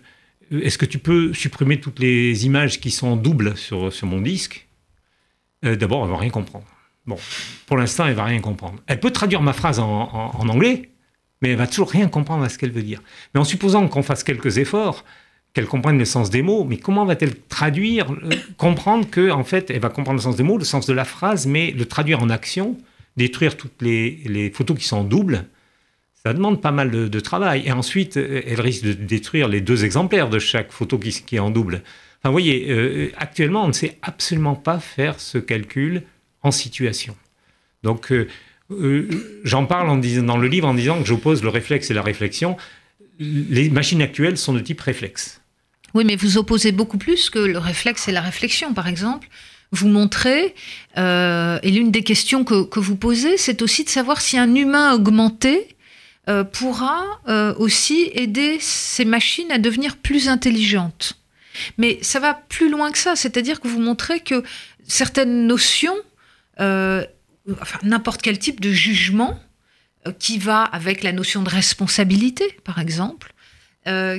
est-ce 0.50 0.76
que 0.76 0.84
tu 0.84 0.98
peux 0.98 1.32
supprimer 1.32 1.80
toutes 1.80 1.98
les 1.98 2.44
images 2.44 2.78
qui 2.80 2.90
sont 2.90 3.16
doubles 3.16 3.56
sur, 3.56 3.90
mon 4.02 4.20
disque? 4.20 4.66
D'abord, 5.62 6.04
elle 6.04 6.10
va 6.10 6.18
rien 6.18 6.30
comprendre. 6.30 6.66
Bon, 7.06 7.16
pour 7.66 7.76
l'instant, 7.76 8.06
elle 8.06 8.14
va 8.14 8.24
rien 8.24 8.40
comprendre. 8.40 8.80
Elle 8.86 9.00
peut 9.00 9.10
traduire 9.10 9.42
ma 9.42 9.52
phrase 9.52 9.78
en 9.78 10.48
anglais, 10.48 10.89
mais 11.40 11.50
elle 11.50 11.56
va 11.56 11.66
toujours 11.66 11.90
rien 11.90 12.08
comprendre 12.08 12.44
à 12.44 12.48
ce 12.48 12.58
qu'elle 12.58 12.72
veut 12.72 12.82
dire. 12.82 13.02
Mais 13.34 13.40
en 13.40 13.44
supposant 13.44 13.86
qu'on 13.88 14.02
fasse 14.02 14.24
quelques 14.24 14.58
efforts, 14.58 15.04
qu'elle 15.52 15.66
comprenne 15.66 15.98
le 15.98 16.04
sens 16.04 16.30
des 16.30 16.42
mots, 16.42 16.64
mais 16.64 16.76
comment 16.76 17.04
va-t-elle 17.04 17.34
traduire, 17.48 18.06
comprendre 18.56 19.08
que, 19.10 19.30
en 19.30 19.44
fait, 19.44 19.70
elle 19.70 19.80
va 19.80 19.88
comprendre 19.88 20.18
le 20.18 20.22
sens 20.22 20.36
des 20.36 20.42
mots, 20.42 20.58
le 20.58 20.64
sens 20.64 20.86
de 20.86 20.92
la 20.92 21.04
phrase, 21.04 21.46
mais 21.46 21.72
le 21.72 21.86
traduire 21.86 22.22
en 22.22 22.30
action 22.30 22.76
détruire 23.16 23.56
toutes 23.56 23.82
les, 23.82 24.50
photos 24.54 24.78
qui 24.78 24.84
sont 24.84 25.04
doubles, 25.04 25.44
ça 26.14 26.32
demande 26.32 26.60
pas 26.60 26.70
mal 26.70 26.90
de, 26.90 27.20
travail. 27.20 27.62
Et 27.66 27.72
ensuite, 27.72 28.16
euh, 28.16 28.42
elle 28.46 28.60
risque 28.60 28.84
de 28.84 28.92
détruire 28.92 29.48
les 29.48 29.60
deux 29.60 29.84
exemplaires 29.84 30.30
de 30.30 30.38
chaque 30.38 30.70
photo 30.70 30.98
qui, 30.98 31.36
est 31.36 31.38
en 31.38 31.50
double. 31.50 31.82
Enfin, 32.18 32.28
vous 32.28 32.32
voyez, 32.32 32.70
euh, 32.70 33.10
actuellement, 33.16 33.64
on 33.64 33.68
ne 33.68 33.72
sait 33.72 33.98
absolument 34.02 34.54
pas 34.54 34.78
faire 34.78 35.18
ce 35.18 35.38
calcul 35.38 36.02
en 36.42 36.50
situation. 36.50 37.16
Donc, 37.82 38.12
euh, 38.12 38.28
j'en 39.44 39.66
parle 39.66 40.00
dans 40.00 40.36
le 40.36 40.48
livre 40.48 40.68
en 40.68 40.74
disant 40.74 41.00
que 41.00 41.06
j'oppose 41.06 41.42
le 41.42 41.48
réflexe 41.48 41.90
et 41.90 41.94
la 41.94 42.02
réflexion. 42.02 42.56
Les 43.18 43.68
machines 43.68 44.02
actuelles 44.02 44.38
sont 44.38 44.52
de 44.52 44.60
type 44.60 44.80
réflexe. 44.80 45.40
Oui, 45.94 46.04
mais 46.04 46.16
vous 46.16 46.38
opposez 46.38 46.72
beaucoup 46.72 46.98
plus 46.98 47.30
que 47.30 47.38
le 47.38 47.58
réflexe 47.58 48.08
et 48.08 48.12
la 48.12 48.20
réflexion, 48.20 48.72
par 48.72 48.86
exemple 48.86 49.28
vous 49.72 49.88
montrez, 49.88 50.54
euh, 50.98 51.58
et 51.62 51.70
l'une 51.70 51.90
des 51.90 52.02
questions 52.02 52.44
que, 52.44 52.80
vous 52.80 52.96
posez, 52.96 53.36
c'est 53.36 53.62
aussi 53.62 53.84
de 53.84 53.88
savoir 53.88 54.20
si 54.20 54.36
un 54.36 54.54
humain 54.54 54.94
augmenté 54.94 55.76
euh, 56.28 56.44
pourra 56.44 57.04
euh, 57.28 57.54
aussi 57.56 58.10
aider 58.14 58.58
ces 58.60 59.04
machines 59.04 59.50
à 59.52 59.58
devenir 59.58 59.96
plus 59.96 60.28
intelligentes. 60.28 61.14
Mais 61.78 61.98
ça 62.02 62.20
va 62.20 62.34
plus 62.34 62.70
loin 62.70 62.90
que 62.90 62.98
ça, 62.98 63.16
c'est-à-dire 63.16 63.60
que 63.60 63.68
vous 63.68 63.80
montrez 63.80 64.20
que 64.20 64.42
certaines 64.86 65.46
notions, 65.46 65.96
n'importe 67.82 68.22
quel 68.22 68.38
type 68.38 68.60
de 68.60 68.72
jugement, 68.72 69.38
qui 70.18 70.38
va 70.38 70.62
avec 70.62 71.02
la 71.02 71.12
notion 71.12 71.42
de 71.42 71.50
responsabilité, 71.50 72.44
par 72.64 72.78
exemple, 72.78 73.34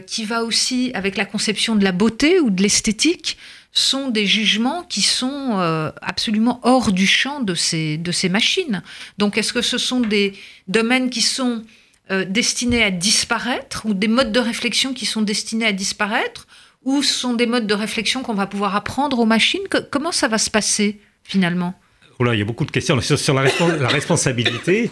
qui 0.05 0.25
va 0.25 0.43
aussi 0.43 0.91
avec 0.93 1.17
la 1.17 1.25
conception 1.25 1.75
de 1.75 1.83
la 1.83 1.91
beauté 1.91 2.39
ou 2.39 2.49
de 2.49 2.61
l'esthétique, 2.61 3.37
sont 3.71 4.09
des 4.09 4.25
jugements 4.25 4.83
qui 4.83 5.01
sont 5.01 5.59
euh, 5.59 5.91
absolument 6.01 6.59
hors 6.63 6.91
du 6.91 7.07
champ 7.07 7.39
de 7.39 7.55
ces, 7.55 7.97
de 7.97 8.11
ces 8.11 8.29
machines. 8.29 8.83
Donc 9.17 9.37
est-ce 9.37 9.53
que 9.53 9.61
ce 9.61 9.77
sont 9.77 10.01
des 10.01 10.33
domaines 10.67 11.09
qui 11.09 11.21
sont 11.21 11.63
euh, 12.11 12.25
destinés 12.25 12.83
à 12.83 12.91
disparaître 12.91 13.85
ou 13.85 13.93
des 13.93 14.09
modes 14.09 14.31
de 14.31 14.39
réflexion 14.39 14.93
qui 14.93 15.05
sont 15.05 15.21
destinés 15.21 15.65
à 15.65 15.71
disparaître 15.71 16.47
ou 16.83 17.01
ce 17.01 17.13
sont 17.13 17.33
des 17.33 17.45
modes 17.45 17.67
de 17.67 17.73
réflexion 17.73 18.23
qu'on 18.23 18.33
va 18.33 18.47
pouvoir 18.47 18.75
apprendre 18.75 19.19
aux 19.19 19.25
machines? 19.25 19.61
Comment 19.89 20.11
ça 20.11 20.27
va 20.27 20.37
se 20.37 20.49
passer 20.49 20.99
finalement? 21.23 21.73
Il 22.33 22.39
y 22.39 22.41
a 22.41 22.45
beaucoup 22.45 22.65
de 22.65 22.71
questions 22.71 22.99
sur, 23.01 23.33
la, 23.33 23.41
responsabilité. 23.87 24.91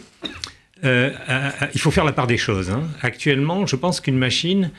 Euh, 0.83 1.11
il 1.73 1.79
faut 1.79 1.91
faire 1.91 2.05
la 2.05 2.13
part 2.13 2.27
des 2.27 2.37
choses. 2.37 2.69
Hein. 2.69 2.83
Actuellement, 3.01 3.65
je 3.65 3.75
pense 3.75 4.01
qu'une 4.01 4.17
machine 4.17 4.71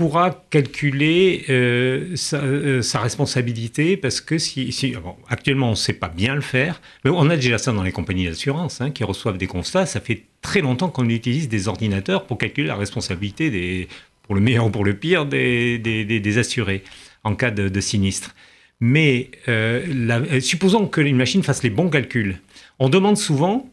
pourra 0.00 0.30
calculer 0.48 1.44
euh, 1.50 2.16
euh, 2.32 2.80
sa, 2.80 3.00
responsabilité 3.00 3.98
parce 3.98 4.22
que 4.22 4.38
si, 4.38 4.96
actuellement 5.28 5.66
on 5.66 5.72
ne 5.72 5.76
sait 5.76 5.92
pas 5.92 6.08
bien 6.08 6.34
le 6.34 6.40
faire, 6.40 6.80
mais 7.04 7.10
on 7.10 7.28
a 7.28 7.36
déjà 7.36 7.58
ça 7.58 7.70
dans 7.72 7.82
les 7.82 7.92
compagnies 7.92 8.24
d'assurance 8.24 8.80
hein, 8.80 8.92
qui 8.92 9.04
reçoivent 9.04 9.36
des 9.36 9.46
constats. 9.46 9.84
Ça 9.84 10.00
fait 10.00 10.24
très 10.40 10.62
longtemps 10.62 10.88
qu'on 10.88 11.06
utilise 11.10 11.50
des 11.50 11.68
ordinateurs 11.68 12.24
pour 12.24 12.38
calculer 12.38 12.68
la 12.68 12.76
responsabilité 12.76 13.88
pour 14.22 14.34
le 14.34 14.40
meilleur 14.40 14.66
ou 14.66 14.70
pour 14.70 14.86
le 14.86 14.94
pire 14.94 15.26
des, 15.26 16.38
assurés 16.38 16.82
en 17.22 17.34
cas 17.34 17.50
de, 17.50 17.80
sinistre. 17.80 18.34
Mais 18.80 19.30
euh, 19.48 20.40
supposons 20.40 20.86
que 20.86 21.00
une 21.00 21.16
machine 21.16 21.42
fasse 21.42 21.62
les 21.62 21.70
bons 21.70 21.90
calculs. 21.90 22.40
On 22.78 22.88
demande 22.88 23.18
souvent 23.18 23.70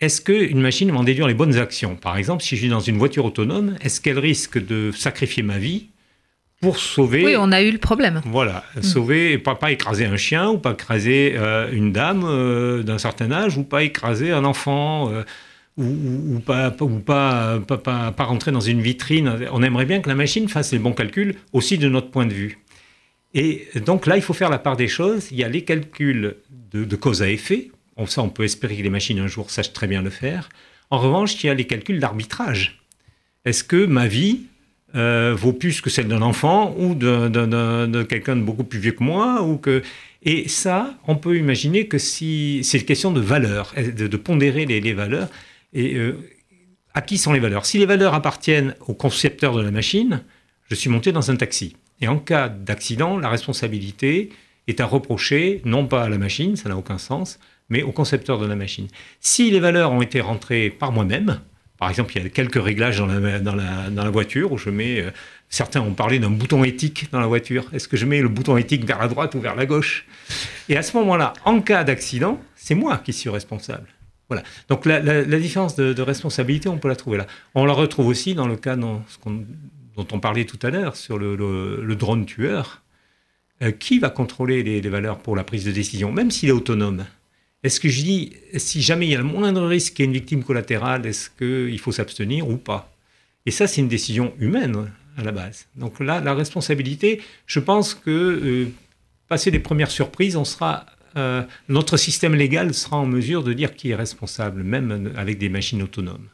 est-ce 0.00 0.20
qu'une 0.20 0.60
machine 0.60 0.90
va 0.90 0.98
en 0.98 1.04
déduire 1.04 1.26
les 1.26 1.34
bonnes 1.34 1.56
actions? 1.56 1.96
Par 1.96 2.16
exemple, 2.16 2.42
si 2.42 2.56
je 2.56 2.60
suis 2.62 2.68
dans 2.68 2.80
une 2.80 2.98
voiture 2.98 3.24
autonome, 3.24 3.76
est-ce 3.80 4.00
qu'elle 4.00 4.18
risque 4.18 4.64
de 4.64 4.90
sacrifier 4.92 5.42
ma 5.42 5.58
vie 5.58 5.86
pour 6.60 6.78
sauver... 6.78 7.24
Oui, 7.24 7.34
on 7.38 7.52
a 7.52 7.62
eu 7.62 7.70
le 7.70 7.78
problème. 7.78 8.20
Voilà, 8.24 8.64
mm. 8.76 8.82
sauver, 8.82 9.38
pas, 9.38 9.54
pas 9.54 9.70
écraser 9.70 10.06
un 10.06 10.16
chien, 10.16 10.50
ou 10.50 10.58
pas 10.58 10.72
écraser 10.72 11.34
euh, 11.36 11.70
une 11.72 11.92
dame 11.92 12.22
euh, 12.24 12.82
d'un 12.82 12.98
certain 12.98 13.30
âge, 13.32 13.56
ou 13.56 13.64
pas 13.64 13.82
écraser 13.82 14.30
un 14.32 14.44
enfant, 14.44 15.10
euh, 15.12 15.22
ou, 15.76 16.40
pas, 16.40 16.74
ou 16.80 16.98
pas, 17.00 17.60
pas, 17.66 18.12
pas, 18.12 18.24
rentrer 18.24 18.52
dans 18.52 18.60
une 18.60 18.80
vitrine. 18.80 19.46
On 19.52 19.62
aimerait 19.62 19.86
bien 19.86 20.00
que 20.00 20.08
la 20.08 20.14
machine 20.14 20.48
fasse 20.48 20.72
les 20.72 20.78
bons 20.78 20.92
calculs 20.92 21.34
aussi 21.52 21.78
de 21.78 21.88
notre 21.88 22.10
point 22.10 22.26
de 22.26 22.34
vue. 22.34 22.58
Et 23.34 23.68
donc 23.84 24.06
là, 24.06 24.16
il 24.16 24.22
faut 24.22 24.32
faire 24.32 24.50
la 24.50 24.58
part 24.58 24.76
des 24.76 24.88
choses. 24.88 25.28
Il 25.32 25.38
y 25.38 25.44
a 25.44 25.48
les 25.48 25.64
calculs 25.64 26.36
de, 26.70 26.96
cause 26.96 27.22
à 27.22 27.28
effet, 27.28 27.70
on, 27.96 28.06
ça, 28.06 28.22
on 28.22 28.28
peut 28.28 28.44
espérer 28.44 28.76
que 28.76 28.82
les 28.82 28.90
machines 28.90 29.18
un 29.20 29.28
jour 29.28 29.50
sachent 29.50 29.72
très 29.72 29.86
bien 29.86 30.02
le 30.02 30.10
faire. 30.10 30.48
En 30.90 30.98
revanche, 30.98 31.42
il 31.42 31.46
y 31.46 31.50
a 31.50 31.54
les 31.54 31.66
calculs 31.66 32.00
d'arbitrage. 32.00 32.80
Est-ce 33.44 33.62
que 33.62 33.86
ma 33.86 34.08
vie 34.08 34.46
euh, 34.96 35.34
vaut 35.36 35.52
plus 35.52 35.80
que 35.80 35.90
celle 35.90 36.06
d'un 36.06 36.22
enfant 36.22 36.72
ou 36.78 36.94
de 36.94 38.02
quelqu'un 38.04 38.36
de 38.36 38.42
beaucoup 38.42 38.62
plus 38.62 38.78
vieux 38.78 38.92
que 38.92 39.02
moi. 39.02 39.44
Et 40.22 40.48
ça, 40.48 40.96
on 41.08 41.16
peut 41.16 41.36
imaginer 41.36 41.88
que 41.88 41.98
c'est 41.98 42.60
une 42.60 42.84
question 42.84 43.10
de 43.10 43.20
valeur, 43.20 43.74
de, 43.76 44.16
pondérer 44.16 44.66
les, 44.66 44.92
valeurs. 44.92 45.28
Et 45.72 45.96
euh, 45.96 46.16
à 46.94 47.02
qui 47.02 47.18
sont 47.18 47.32
les 47.32 47.40
valeurs? 47.40 47.66
Si 47.66 47.78
les 47.78 47.86
valeurs 47.86 48.14
appartiennent 48.14 48.76
au 48.86 48.94
concepteur 48.94 49.56
de 49.56 49.62
la 49.62 49.72
machine, 49.72 50.22
je 50.70 50.76
suis 50.76 50.90
monté 50.90 51.10
dans 51.10 51.28
un 51.28 51.36
taxi. 51.36 51.76
Et 52.00 52.08
en 52.08 52.18
cas 52.18 52.48
d'accident, 52.48 53.18
la 53.18 53.28
responsabilité 53.28 54.30
est 54.66 54.80
à 54.80 54.86
reprocher, 54.86 55.60
non 55.64 55.86
pas 55.86 56.04
à 56.04 56.08
la 56.08 56.18
machine, 56.18 56.56
ça 56.56 56.68
n'a 56.68 56.76
aucun 56.76 56.98
sens, 56.98 57.38
mais 57.68 57.82
au 57.82 57.92
concepteur 57.92 58.38
de 58.38 58.46
la 58.46 58.56
machine. 58.56 58.88
Si 59.20 59.50
les 59.50 59.60
valeurs 59.60 59.92
ont 59.92 60.02
été 60.02 60.20
rentrées 60.20 60.70
par 60.70 60.92
moi-même, 60.92 61.40
par 61.78 61.90
exemple, 61.90 62.16
il 62.16 62.22
y 62.22 62.26
a 62.26 62.28
quelques 62.28 62.62
réglages 62.62 62.98
dans 62.98 63.06
la, 63.06 63.90
dans 63.90 64.10
voiture 64.10 64.52
où 64.52 64.58
je 64.58 64.70
mets. 64.70 65.00
Euh, 65.00 65.10
certains 65.48 65.80
ont 65.80 65.92
parlé 65.92 66.18
d'un 66.18 66.30
bouton 66.30 66.64
éthique 66.64 67.08
dans 67.12 67.20
la 67.20 67.26
voiture. 67.26 67.66
Est-ce 67.72 67.88
que 67.88 67.96
je 67.96 68.06
mets 68.06 68.20
le 68.20 68.28
bouton 68.28 68.56
éthique 68.56 68.84
vers 68.84 68.98
la 68.98 69.08
droite 69.08 69.34
ou 69.34 69.40
vers 69.40 69.54
la 69.54 69.66
gauche? 69.66 70.06
Et 70.68 70.76
à 70.76 70.82
ce 70.82 70.96
moment-là, 70.96 71.32
en 71.44 71.60
cas 71.60 71.84
d'accident, 71.84 72.40
c'est 72.54 72.74
moi 72.74 72.98
qui 72.98 73.12
suis 73.12 73.28
responsable. 73.28 73.88
Voilà. 74.28 74.42
Donc 74.68 74.86
la, 74.86 75.24
différence 75.38 75.76
de, 75.76 76.00
responsabilité, 76.00 76.68
on 76.68 76.78
peut 76.78 76.88
la 76.88 76.96
trouver 76.96 77.18
là. 77.18 77.26
On 77.54 77.66
la 77.66 77.74
retrouve 77.74 78.06
aussi 78.06 78.34
dans 78.34 78.46
le 78.46 78.56
cas 78.56 78.76
dont, 78.76 79.02
dont 79.96 80.06
on 80.12 80.20
parlait 80.20 80.44
tout 80.44 80.58
à 80.62 80.70
l'heure 80.70 80.96
sur 80.96 81.18
le, 81.18 81.94
drone 81.94 82.26
tueur. 82.26 82.82
Euh, 83.62 83.70
qui 83.70 84.00
va 84.00 84.10
contrôler 84.10 84.64
les, 84.64 84.80
valeurs 84.88 85.20
pour 85.20 85.36
la 85.36 85.44
prise 85.44 85.64
de 85.64 85.70
décision, 85.70 86.10
même 86.10 86.32
s'il 86.32 86.48
est 86.48 86.52
autonome? 86.52 87.06
Est-ce 87.62 87.78
que 87.78 87.88
je 87.88 88.02
dis, 88.02 88.32
si 88.56 88.82
jamais 88.82 89.06
il 89.06 89.10
y 89.10 89.14
a 89.14 89.18
le 89.18 89.24
moindre 89.24 89.64
risque 89.66 89.94
qu'il 89.94 90.04
y 90.04 90.06
ait 90.06 90.10
une 90.10 90.12
victime 90.12 90.42
collatérale, 90.42 91.06
est-ce 91.06 91.30
qu'il 91.30 91.78
faut 91.78 91.92
s'abstenir 91.92 92.48
ou 92.48 92.56
pas? 92.56 92.92
Et 93.46 93.52
ça, 93.52 93.66
c'est 93.68 93.80
une 93.80 93.88
décision 93.88 94.34
humaine 94.40 94.90
à 95.16 95.22
la 95.22 95.32
base. 95.32 95.66
Donc 95.76 96.00
là, 96.00 96.20
la 96.20 96.34
responsabilité, 96.34 97.22
je 97.46 97.60
pense 97.60 97.94
que 97.94 98.10
euh, 98.10 98.72
passer 99.28 99.50
les 99.50 99.60
premières 99.60 99.90
surprises, 99.90 100.36
euh, 101.16 101.42
notre 101.68 101.96
système 101.96 102.34
légal 102.34 102.74
sera 102.74 102.96
en 102.96 103.06
mesure 103.06 103.44
de 103.44 103.52
dire 103.52 103.76
qui 103.76 103.90
est 103.90 103.94
responsable, 103.94 104.64
même 104.64 105.12
avec 105.16 105.38
des 105.38 105.48
machines 105.48 105.82
autonomes. 105.82 106.28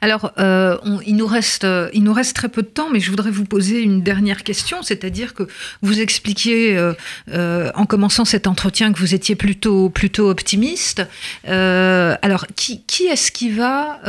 Alors, 0.00 0.32
euh, 0.38 0.78
il, 1.06 1.16
nous 1.16 1.26
reste, 1.26 1.66
il 1.92 2.02
nous 2.02 2.12
reste 2.12 2.34
très 2.34 2.48
peu 2.48 2.62
de 2.62 2.68
temps, 2.68 2.88
mais 2.90 3.00
je 3.00 3.10
voudrais 3.10 3.30
vous 3.30 3.44
poser 3.44 3.82
une 3.82 4.02
dernière 4.02 4.44
question, 4.44 4.82
c'est-à-dire 4.82 5.34
que 5.34 5.42
vous 5.82 6.00
expliquiez 6.00 6.76
euh, 7.28 7.70
en 7.74 7.84
commençant 7.84 8.24
cet 8.24 8.46
entretien 8.46 8.92
que 8.92 8.98
vous 8.98 9.14
étiez 9.14 9.34
plutôt, 9.34 9.92
optimiste. 10.18 11.02
alors, 11.44 12.46
qui, 12.56 12.82
est-ce 13.10 13.30
qui 13.30 13.50
va 13.50 14.00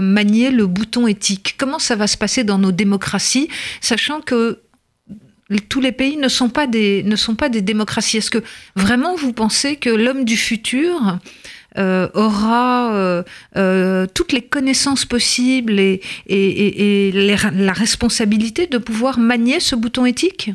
manier 0.00 0.50
le 0.50 0.66
bouton 0.66 1.06
éthique? 1.06 1.54
Comment 1.56 1.78
ça 1.78 1.96
va 1.96 2.06
se 2.06 2.18
passer 2.18 2.44
dans 2.44 2.58
nos 2.58 2.72
démocraties, 2.72 3.48
sachant 3.80 4.20
que 4.20 4.60
tous 5.68 5.80
les 5.80 5.92
pays 5.92 6.16
ne 6.16 6.28
sont 6.28 6.50
pas 6.50 6.66
des 6.66 7.02
démocraties? 7.62 8.18
Est-ce 8.18 8.30
que 8.30 8.42
vraiment 8.76 9.16
vous 9.16 9.32
pensez 9.32 9.76
que 9.76 9.90
l'homme 9.90 10.24
du 10.24 10.36
futur 10.36 11.18
euh, 11.78 12.08
aura 12.14 12.92
euh, 12.94 13.22
euh, 13.56 14.06
toutes 14.12 14.32
les 14.32 14.42
connaissances 14.42 15.04
possibles 15.04 15.78
et, 15.78 16.00
la 17.14 17.72
responsabilité 17.72 18.66
de 18.66 18.78
pouvoir 18.78 19.18
manier 19.18 19.60
ce 19.60 19.76
bouton 19.76 20.04
éthique? 20.04 20.50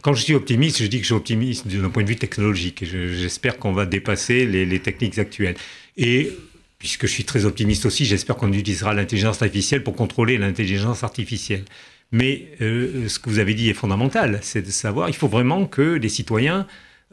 Quand 0.00 0.14
je 0.14 0.22
suis 0.22 0.34
optimiste, 0.34 0.82
je 0.82 0.86
dis 0.86 0.96
que 0.96 1.02
je 1.02 1.08
suis 1.08 1.14
optimiste 1.14 1.68
d'un 1.68 1.90
point 1.90 2.02
de 2.02 2.08
vue 2.08 2.16
technologique. 2.16 2.82
J'espère 2.84 3.58
qu'on 3.58 3.72
va 3.72 3.84
dépasser 3.84 4.46
les, 4.46 4.80
techniques 4.80 5.18
actuelles. 5.18 5.56
Et 5.96 6.32
puisque 6.78 7.06
je 7.06 7.12
suis 7.12 7.24
très 7.24 7.44
optimiste 7.44 7.84
aussi, 7.84 8.06
j'espère 8.06 8.36
qu'on 8.36 8.52
utilisera 8.52 8.94
l'intelligence 8.94 9.42
artificielle 9.42 9.84
pour 9.84 9.94
contrôler 9.94 10.38
l'intelligence 10.38 11.04
artificielle. 11.04 11.64
Mais 12.10 12.48
ce 12.58 13.18
que 13.18 13.30
vous 13.30 13.38
avez 13.38 13.54
dit 13.54 13.68
est 13.68 13.74
fondamental, 13.74 14.38
c'est 14.42 14.62
de 14.62 14.70
savoir, 14.70 15.08
il 15.08 15.14
faut 15.14 15.28
vraiment 15.28 15.66
que 15.66 15.82
les 15.82 16.08
citoyens 16.08 16.66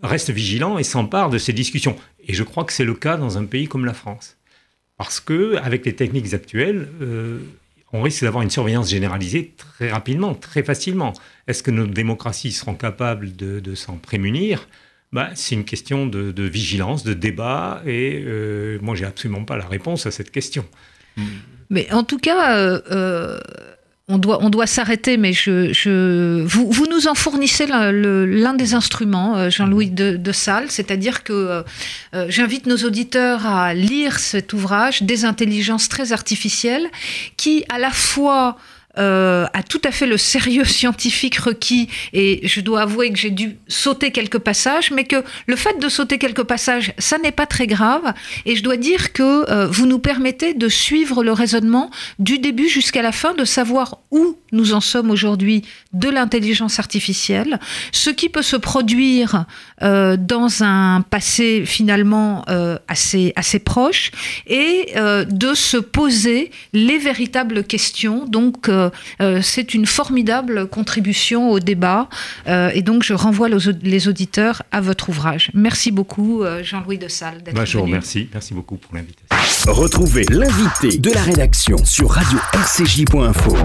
restent 0.03 0.31
vigilants 0.31 0.77
et 0.77 0.83
s'emparent 0.83 1.29
de 1.29 1.37
ces 1.37 1.53
discussions. 1.53 1.95
Et 2.27 2.33
je 2.33 2.43
crois 2.43 2.63
que 2.63 2.73
c'est 2.73 2.85
le 2.85 2.93
cas 2.93 3.17
dans 3.17 3.37
un 3.37 3.45
pays 3.45 3.67
comme 3.67 3.85
la 3.85 3.93
France. 3.93 4.37
Parce 4.97 5.19
que 5.19 5.55
avec 5.57 5.85
les 5.85 5.95
techniques 5.95 6.33
actuelles, 6.33 6.89
euh, 7.01 7.39
on 7.93 8.01
risque 8.01 8.23
d'avoir 8.23 8.43
une 8.43 8.49
surveillance 8.49 8.89
généralisée 8.89 9.53
très 9.57 9.89
rapidement, 9.89 10.35
très 10.35 10.63
facilement. 10.63 11.13
Est-ce 11.47 11.63
que 11.63 11.71
nos 11.71 11.87
démocraties 11.87 12.51
seront 12.51 12.75
capables 12.75 13.35
de, 13.35 13.75
s'en 13.75 13.97
prémunir? 13.97 14.67
Bah, 15.11 15.29
C'est 15.35 15.55
une 15.55 15.65
question 15.65 16.05
de, 16.05 16.43
vigilance, 16.43 17.03
de 17.03 17.13
débat, 17.13 17.81
et 17.85 18.21
euh, 18.25 18.77
moi, 18.81 18.95
j'ai 18.95 19.05
absolument 19.05 19.43
pas 19.43 19.57
la 19.57 19.65
réponse 19.65 20.05
à 20.05 20.11
cette 20.11 20.31
question. 20.31 20.65
Mais 21.69 21.91
en 21.91 22.03
tout 22.03 22.19
cas, 22.19 22.57
euh, 22.57 23.39
on 24.09 24.17
doit, 24.17 24.39
on 24.41 24.49
doit 24.49 24.65
s'arrêter, 24.65 25.17
mais 25.17 25.33
je, 25.33 26.43
vous, 26.43 26.69
vous, 26.71 26.87
nous 26.87 27.07
en 27.07 27.13
fournissez 27.13 27.67
l'un 27.67 28.53
des 28.55 28.73
instruments, 28.73 29.37
euh, 29.37 29.49
Jean-Louis 29.51 29.91
de, 29.91 30.17
de 30.17 30.31
Salle, 30.31 30.71
c'est-à-dire 30.71 31.23
que 31.23 31.31
euh, 31.31 31.61
euh, 32.15 32.25
j'invite 32.27 32.65
nos 32.65 32.77
auditeurs 32.77 33.45
à 33.45 33.73
lire 33.75 34.19
cet 34.19 34.51
ouvrage, 34.53 35.03
Des 35.03 35.25
intelligences 35.25 35.89
très 35.89 36.11
artificielles, 36.11 36.89
qui 37.37 37.63
à 37.69 37.77
la 37.77 37.91
fois 37.91 38.57
euh, 38.97 39.45
a 39.53 39.61
tout 39.61 39.81
à 39.83 39.91
fait 39.91 40.07
le 40.07 40.17
sérieux 40.17 40.63
scientifique 40.65 41.37
requis 41.37 41.89
et 42.11 42.41
je 42.43 42.59
dois 42.61 42.81
avouer 42.81 43.11
que 43.11 43.19
j'ai 43.19 43.29
dû 43.29 43.57
sauter 43.67 44.11
quelques 44.11 44.39
passages, 44.39 44.91
mais 44.91 45.03
que 45.03 45.23
le 45.45 45.55
fait 45.55 45.79
de 45.79 45.89
sauter 45.89 46.17
quelques 46.17 46.43
passages, 46.43 46.93
ça 46.97 47.17
n'est 47.19 47.31
pas 47.31 47.45
très 47.45 47.67
grave 47.67 48.13
et 48.45 48.55
je 48.55 48.63
dois 48.63 48.77
dire 48.77 49.13
que 49.13 49.49
euh, 49.49 49.67
vous 49.67 49.85
nous 49.85 49.99
permettez 49.99 50.53
de 50.53 50.67
suivre 50.67 51.23
le 51.23 51.31
raisonnement 51.31 51.91
du 52.17 52.39
début 52.39 52.67
jusqu'à 52.67 53.01
la 53.01 53.11
fin, 53.11 53.33
de 53.33 53.45
savoir 53.45 53.99
où 54.11 54.37
nous 54.51 54.73
en 54.73 54.81
sommes 54.81 55.11
aujourd'hui 55.11 55.63
de 55.93 56.09
l'intelligence 56.09 56.79
artificielle, 56.79 57.59
ce 57.91 58.09
qui 58.09 58.29
peut 58.29 58.41
se 58.41 58.55
produire 58.55 59.45
euh, 59.83 60.17
dans 60.17 60.63
un 60.63 61.01
passé 61.01 61.63
finalement 61.65 62.43
euh, 62.49 62.77
assez, 62.87 63.33
assez 63.35 63.59
proche 63.59 64.11
et 64.47 64.93
de 64.95 65.53
se 65.53 65.77
poser 65.77 66.51
les 66.73 66.97
véritables 66.97 67.63
questions. 67.63 68.25
Donc 68.25 68.69
c'est 69.41 69.73
une 69.73 69.85
formidable 69.85 70.67
contribution 70.67 71.51
au 71.51 71.59
débat 71.59 72.09
et 72.47 72.81
donc 72.81 73.03
je 73.03 73.13
renvoie 73.13 73.49
les 73.49 74.07
auditeurs 74.07 74.63
à 74.71 74.81
votre 74.81 75.09
ouvrage. 75.09 75.51
Merci 75.53 75.91
beaucoup 75.91 76.43
Jean-Louis 76.63 76.97
de 76.97 77.07
Salle 77.07 77.43
d'être 77.43 77.55
Bonjour, 77.55 77.87
merci. 77.87 78.29
Merci 78.33 78.53
beaucoup 78.53 78.77
pour 78.77 78.95
l'invitation. 78.95 79.73
Retrouvez 79.73 80.25
l'invité 80.29 80.97
de 80.97 81.11
la 81.11 81.21
rédaction 81.21 81.77
sur 81.83 82.11
radio-rcj.info. 82.11 83.55